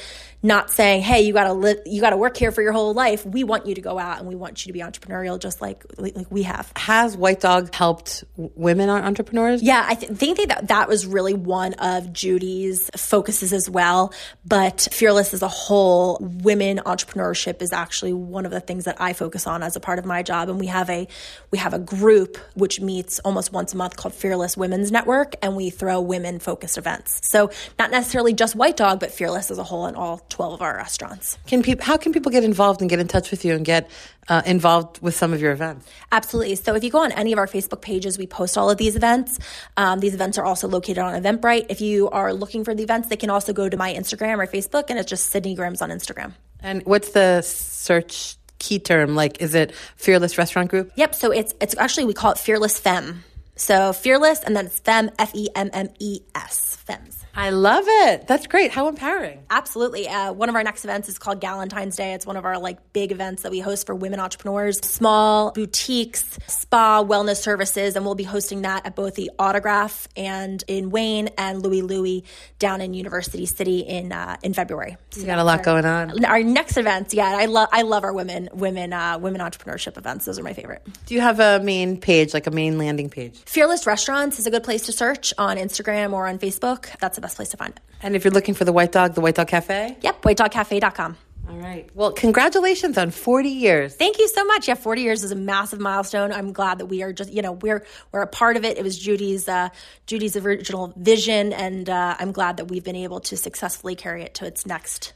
not 0.46 0.70
saying, 0.70 1.02
"Hey, 1.02 1.22
you 1.22 1.32
got 1.32 1.44
to 1.44 1.52
li- 1.52 1.80
you 1.86 2.00
got 2.00 2.10
to 2.10 2.16
work 2.16 2.36
here 2.36 2.50
for 2.50 2.62
your 2.62 2.72
whole 2.72 2.94
life. 2.94 3.26
We 3.26 3.44
want 3.44 3.66
you 3.66 3.74
to 3.74 3.80
go 3.80 3.98
out 3.98 4.18
and 4.18 4.28
we 4.28 4.34
want 4.34 4.64
you 4.64 4.70
to 4.70 4.72
be 4.72 4.80
entrepreneurial 4.80 5.38
just 5.38 5.60
like 5.60 5.84
like 5.98 6.30
we 6.30 6.44
have." 6.44 6.72
Has 6.76 7.16
White 7.16 7.40
Dog 7.40 7.74
helped 7.74 8.24
women 8.36 8.88
entrepreneurs? 8.88 9.62
Yeah, 9.62 9.84
I 9.86 9.94
th- 9.94 10.12
think 10.12 10.38
that 10.48 10.68
that 10.68 10.88
was 10.88 11.06
really 11.06 11.34
one 11.34 11.74
of 11.74 12.12
Judy's 12.12 12.90
focuses 12.96 13.52
as 13.52 13.68
well. 13.68 14.12
But 14.44 14.88
Fearless 14.92 15.34
as 15.34 15.42
a 15.42 15.48
whole, 15.48 16.18
women 16.20 16.78
entrepreneurship 16.78 17.62
is 17.62 17.72
actually 17.72 18.12
one 18.12 18.44
of 18.46 18.52
the 18.52 18.60
things 18.60 18.84
that 18.84 18.96
I 19.00 19.12
focus 19.12 19.46
on 19.46 19.62
as 19.62 19.76
a 19.76 19.80
part 19.80 19.98
of 19.98 20.04
my 20.04 20.22
job. 20.22 20.48
And 20.48 20.58
we 20.60 20.66
have 20.66 20.88
a 20.90 21.08
we 21.50 21.58
have 21.58 21.74
a 21.74 21.78
group 21.78 22.38
which 22.54 22.80
meets 22.80 23.18
almost 23.20 23.52
once 23.52 23.74
a 23.74 23.76
month 23.76 23.96
called 23.96 24.14
Fearless 24.14 24.56
Women's 24.56 24.92
Network, 24.92 25.34
and 25.42 25.56
we 25.56 25.70
throw 25.70 26.00
women 26.00 26.38
focused 26.38 26.78
events. 26.78 27.20
So 27.28 27.50
not 27.78 27.90
necessarily 27.90 28.32
just 28.32 28.54
White 28.54 28.76
Dog, 28.76 29.00
but 29.00 29.10
Fearless 29.10 29.50
as 29.50 29.58
a 29.58 29.64
whole 29.64 29.86
in 29.86 29.94
all 29.94 30.18
twelve 30.36 30.52
of 30.52 30.60
our 30.60 30.76
restaurants. 30.76 31.38
Can 31.46 31.62
people? 31.62 31.84
How 31.84 31.96
can 31.96 32.12
people 32.12 32.30
get 32.30 32.44
involved 32.44 32.82
and 32.82 32.90
get 32.90 32.98
in 32.98 33.08
touch 33.08 33.30
with 33.30 33.44
you 33.44 33.54
and 33.54 33.64
get 33.64 33.90
uh, 34.28 34.42
involved 34.44 35.00
with 35.00 35.16
some 35.16 35.32
of 35.32 35.40
your 35.40 35.52
events? 35.52 35.88
Absolutely. 36.12 36.54
So 36.56 36.74
if 36.74 36.84
you 36.84 36.90
go 36.90 36.98
on 36.98 37.12
any 37.12 37.32
of 37.32 37.38
our 37.38 37.46
Facebook 37.46 37.80
pages, 37.80 38.18
we 38.18 38.26
post 38.26 38.58
all 38.58 38.68
of 38.68 38.76
these 38.76 38.96
events. 38.96 39.38
Um, 39.78 40.00
these 40.00 40.14
events 40.14 40.36
are 40.36 40.44
also 40.44 40.68
located 40.68 40.98
on 40.98 41.20
Eventbrite. 41.20 41.66
If 41.70 41.80
you 41.80 42.10
are 42.10 42.34
looking 42.34 42.64
for 42.64 42.74
the 42.74 42.82
events, 42.82 43.08
they 43.08 43.16
can 43.16 43.30
also 43.30 43.52
go 43.52 43.68
to 43.68 43.76
my 43.76 43.94
Instagram 43.94 44.36
or 44.38 44.46
Facebook, 44.46 44.90
and 44.90 44.98
it's 44.98 45.08
just 45.08 45.30
Sydney 45.30 45.56
Grims 45.56 45.80
on 45.80 45.88
Instagram. 45.90 46.34
And 46.60 46.82
what's 46.84 47.12
the 47.12 47.40
search 47.42 48.36
key 48.58 48.78
term? 48.78 49.14
Like, 49.14 49.40
is 49.40 49.54
it 49.54 49.72
Fearless 49.96 50.36
Restaurant 50.36 50.68
Group? 50.68 50.92
Yep. 50.96 51.14
So 51.14 51.30
it's 51.30 51.54
it's 51.60 51.74
actually 51.78 52.04
we 52.04 52.14
call 52.14 52.32
it 52.32 52.38
Fearless 52.38 52.78
Femme. 52.78 53.24
So 53.56 53.92
fearless, 53.92 54.40
and 54.42 54.54
then 54.54 54.66
it's 54.66 54.78
Femme 54.78 55.10
F 55.18 55.34
E 55.34 55.48
M 55.54 55.70
M 55.72 55.88
E 55.98 56.20
S 56.34 56.76
Femmes. 56.76 57.24
I 57.38 57.50
love 57.50 57.84
it. 57.86 58.26
That's 58.26 58.46
great. 58.46 58.70
How 58.70 58.88
empowering. 58.88 59.44
Absolutely. 59.50 60.08
Uh, 60.08 60.32
one 60.32 60.48
of 60.48 60.54
our 60.54 60.62
next 60.62 60.84
events 60.84 61.10
is 61.10 61.18
called 61.18 61.38
Galentine's 61.40 61.94
Day. 61.94 62.14
It's 62.14 62.24
one 62.24 62.38
of 62.38 62.46
our 62.46 62.58
like 62.58 62.94
big 62.94 63.12
events 63.12 63.42
that 63.42 63.50
we 63.50 63.60
host 63.60 63.84
for 63.86 63.94
women 63.94 64.20
entrepreneurs, 64.20 64.78
small 64.78 65.52
boutiques, 65.52 66.38
spa, 66.46 67.04
wellness 67.04 67.36
services, 67.36 67.94
and 67.94 68.06
we'll 68.06 68.14
be 68.14 68.24
hosting 68.24 68.62
that 68.62 68.86
at 68.86 68.96
both 68.96 69.16
the 69.16 69.30
Autograph 69.38 70.08
and 70.16 70.64
in 70.66 70.88
Wayne 70.90 71.28
and 71.36 71.62
Louie 71.62 71.82
Louie 71.82 72.24
down 72.58 72.80
in 72.80 72.94
University 72.94 73.44
City 73.44 73.80
in 73.80 74.12
uh, 74.12 74.36
in 74.42 74.54
February. 74.54 74.96
So 75.10 75.20
You 75.20 75.26
got 75.26 75.38
a 75.38 75.44
lot 75.44 75.62
going 75.62 75.84
on. 75.84 76.24
Our 76.24 76.42
next 76.42 76.78
events, 76.78 77.12
yeah, 77.12 77.36
I 77.36 77.46
love 77.46 77.68
I 77.70 77.82
love 77.82 78.04
our 78.04 78.14
women 78.14 78.48
women 78.54 78.94
uh, 78.94 79.18
women 79.18 79.42
entrepreneurship 79.42 79.98
events. 79.98 80.24
Those 80.24 80.38
are 80.38 80.42
my 80.42 80.54
favorite. 80.54 80.86
Do 81.04 81.14
you 81.14 81.20
have 81.20 81.38
a 81.40 81.60
main 81.60 81.98
page, 82.00 82.32
like 82.32 82.46
a 82.46 82.50
main 82.50 82.78
landing 82.78 83.10
page? 83.10 83.38
Fearless 83.46 83.86
Restaurants 83.86 84.40
is 84.40 84.46
a 84.46 84.50
good 84.50 84.64
place 84.64 84.82
to 84.86 84.92
search 84.92 85.32
on 85.38 85.56
Instagram 85.56 86.12
or 86.12 86.26
on 86.26 86.38
Facebook. 86.38 86.88
That's 86.98 87.14
the 87.14 87.20
best 87.20 87.36
place 87.36 87.48
to 87.50 87.56
find 87.56 87.74
it. 87.74 87.80
And 88.02 88.16
if 88.16 88.24
you're 88.24 88.32
looking 88.32 88.54
for 88.54 88.64
the 88.64 88.72
White 88.72 88.90
Dog, 88.92 89.14
the 89.14 89.20
White 89.20 89.36
Dog 89.36 89.46
Cafe? 89.46 89.96
Yep, 90.00 90.22
whitedogcafe.com. 90.22 91.16
All 91.48 91.56
right. 91.56 91.88
Well, 91.94 92.10
congratulations 92.10 92.98
on 92.98 93.12
40 93.12 93.48
years. 93.48 93.94
Thank 93.94 94.18
you 94.18 94.26
so 94.26 94.44
much. 94.44 94.66
Yeah, 94.66 94.74
40 94.74 95.00
years 95.00 95.22
is 95.22 95.30
a 95.30 95.36
massive 95.36 95.78
milestone. 95.78 96.32
I'm 96.32 96.52
glad 96.52 96.78
that 96.78 96.86
we 96.86 97.04
are 97.04 97.12
just, 97.12 97.32
you 97.32 97.40
know, 97.40 97.52
we're 97.52 97.86
we're 98.10 98.22
a 98.22 98.26
part 98.26 98.56
of 98.56 98.64
it. 98.64 98.78
It 98.78 98.82
was 98.82 98.98
Judy's 98.98 99.48
uh, 99.48 99.68
Judy's 100.06 100.36
original 100.36 100.92
vision, 100.96 101.52
and 101.52 101.88
uh, 101.88 102.16
I'm 102.18 102.32
glad 102.32 102.56
that 102.56 102.64
we've 102.64 102.82
been 102.82 102.96
able 102.96 103.20
to 103.20 103.36
successfully 103.36 103.94
carry 103.94 104.24
it 104.24 104.34
to 104.34 104.44
its 104.44 104.66
next 104.66 105.12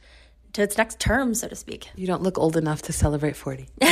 to 0.53 0.61
its 0.61 0.77
next 0.77 0.99
term, 0.99 1.33
so 1.33 1.47
to 1.47 1.55
speak. 1.55 1.89
You 1.95 2.07
don't 2.07 2.21
look 2.21 2.37
old 2.37 2.57
enough 2.57 2.81
to 2.83 2.93
celebrate 2.93 3.35
40. 3.35 3.67
Not 3.81 3.91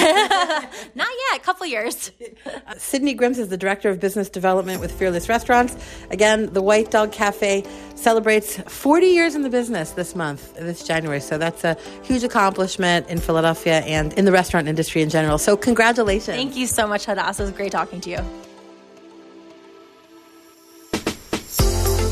yet, 0.96 1.36
a 1.36 1.40
couple 1.40 1.66
years. 1.66 2.12
Uh, 2.46 2.76
Sydney 2.78 3.16
Grims 3.16 3.38
is 3.38 3.50
the 3.50 3.58
Director 3.58 3.90
of 3.90 4.00
Business 4.00 4.30
Development 4.30 4.82
with 4.82 4.92
Fearless 4.92 5.30
Restaurants. 5.30 5.76
Again, 6.10 6.52
the 6.54 6.62
White 6.62 6.92
Dog 6.92 7.12
Cafe 7.12 7.66
celebrates 7.96 8.58
40 8.58 9.08
years 9.08 9.36
in 9.36 9.44
the 9.44 9.50
business 9.50 9.92
this 9.92 10.16
month, 10.16 10.56
this 10.56 10.86
January. 10.86 11.20
So 11.20 11.38
that's 11.38 11.64
a 11.64 11.78
huge 12.04 12.24
accomplishment 12.24 13.08
in 13.08 13.20
Philadelphia 13.20 13.80
and 13.82 14.14
in 14.14 14.26
the 14.26 14.32
restaurant 14.32 14.68
industry 14.68 15.02
in 15.02 15.10
general. 15.10 15.38
So 15.38 15.56
congratulations. 15.56 16.36
Thank 16.36 16.56
you 16.56 16.68
so 16.68 16.88
much, 16.88 17.06
Hadas. 17.06 17.40
It 17.40 17.44
was 17.44 17.52
great 17.52 17.72
talking 17.72 18.02
to 18.02 18.10
you. 18.10 18.49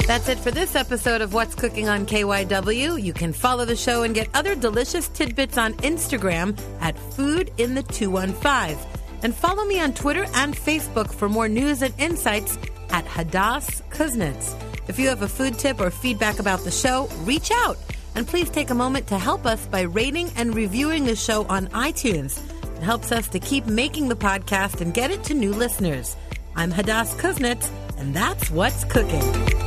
That's 0.07 0.29
it 0.29 0.39
for 0.39 0.51
this 0.51 0.77
episode 0.77 1.19
of 1.19 1.33
What's 1.33 1.53
Cooking 1.53 1.89
on 1.89 2.05
KYW. 2.05 3.03
You 3.03 3.11
can 3.11 3.33
follow 3.33 3.65
the 3.65 3.75
show 3.75 4.03
and 4.03 4.15
get 4.15 4.29
other 4.33 4.55
delicious 4.55 5.09
tidbits 5.09 5.57
on 5.57 5.73
Instagram 5.73 6.57
at 6.79 6.97
Food 6.97 7.51
in 7.57 7.75
the 7.75 7.83
215. 7.83 8.77
And 9.21 9.35
follow 9.35 9.65
me 9.65 9.81
on 9.81 9.93
Twitter 9.93 10.25
and 10.33 10.55
Facebook 10.55 11.13
for 11.13 11.27
more 11.27 11.49
news 11.49 11.81
and 11.81 11.93
insights 11.99 12.57
at 12.89 13.03
Hadas 13.03 13.81
Kuznits. 13.89 14.55
If 14.87 14.97
you 14.97 15.09
have 15.09 15.23
a 15.23 15.27
food 15.27 15.59
tip 15.59 15.81
or 15.81 15.91
feedback 15.91 16.39
about 16.39 16.61
the 16.61 16.71
show, 16.71 17.09
reach 17.23 17.51
out. 17.51 17.77
And 18.15 18.25
please 18.25 18.49
take 18.49 18.69
a 18.69 18.75
moment 18.75 19.07
to 19.07 19.17
help 19.17 19.45
us 19.45 19.65
by 19.65 19.81
rating 19.81 20.29
and 20.37 20.55
reviewing 20.55 21.03
the 21.03 21.17
show 21.17 21.45
on 21.47 21.67
iTunes. 21.67 22.41
It 22.77 22.81
helps 22.81 23.11
us 23.11 23.27
to 23.27 23.41
keep 23.41 23.65
making 23.65 24.07
the 24.07 24.15
podcast 24.15 24.79
and 24.79 24.93
get 24.93 25.11
it 25.11 25.25
to 25.25 25.33
new 25.33 25.51
listeners. 25.51 26.15
I'm 26.55 26.71
Hadas 26.71 27.13
Kuznits, 27.19 27.69
and 27.97 28.15
that's 28.15 28.49
What's 28.49 28.85
Cooking. 28.85 29.66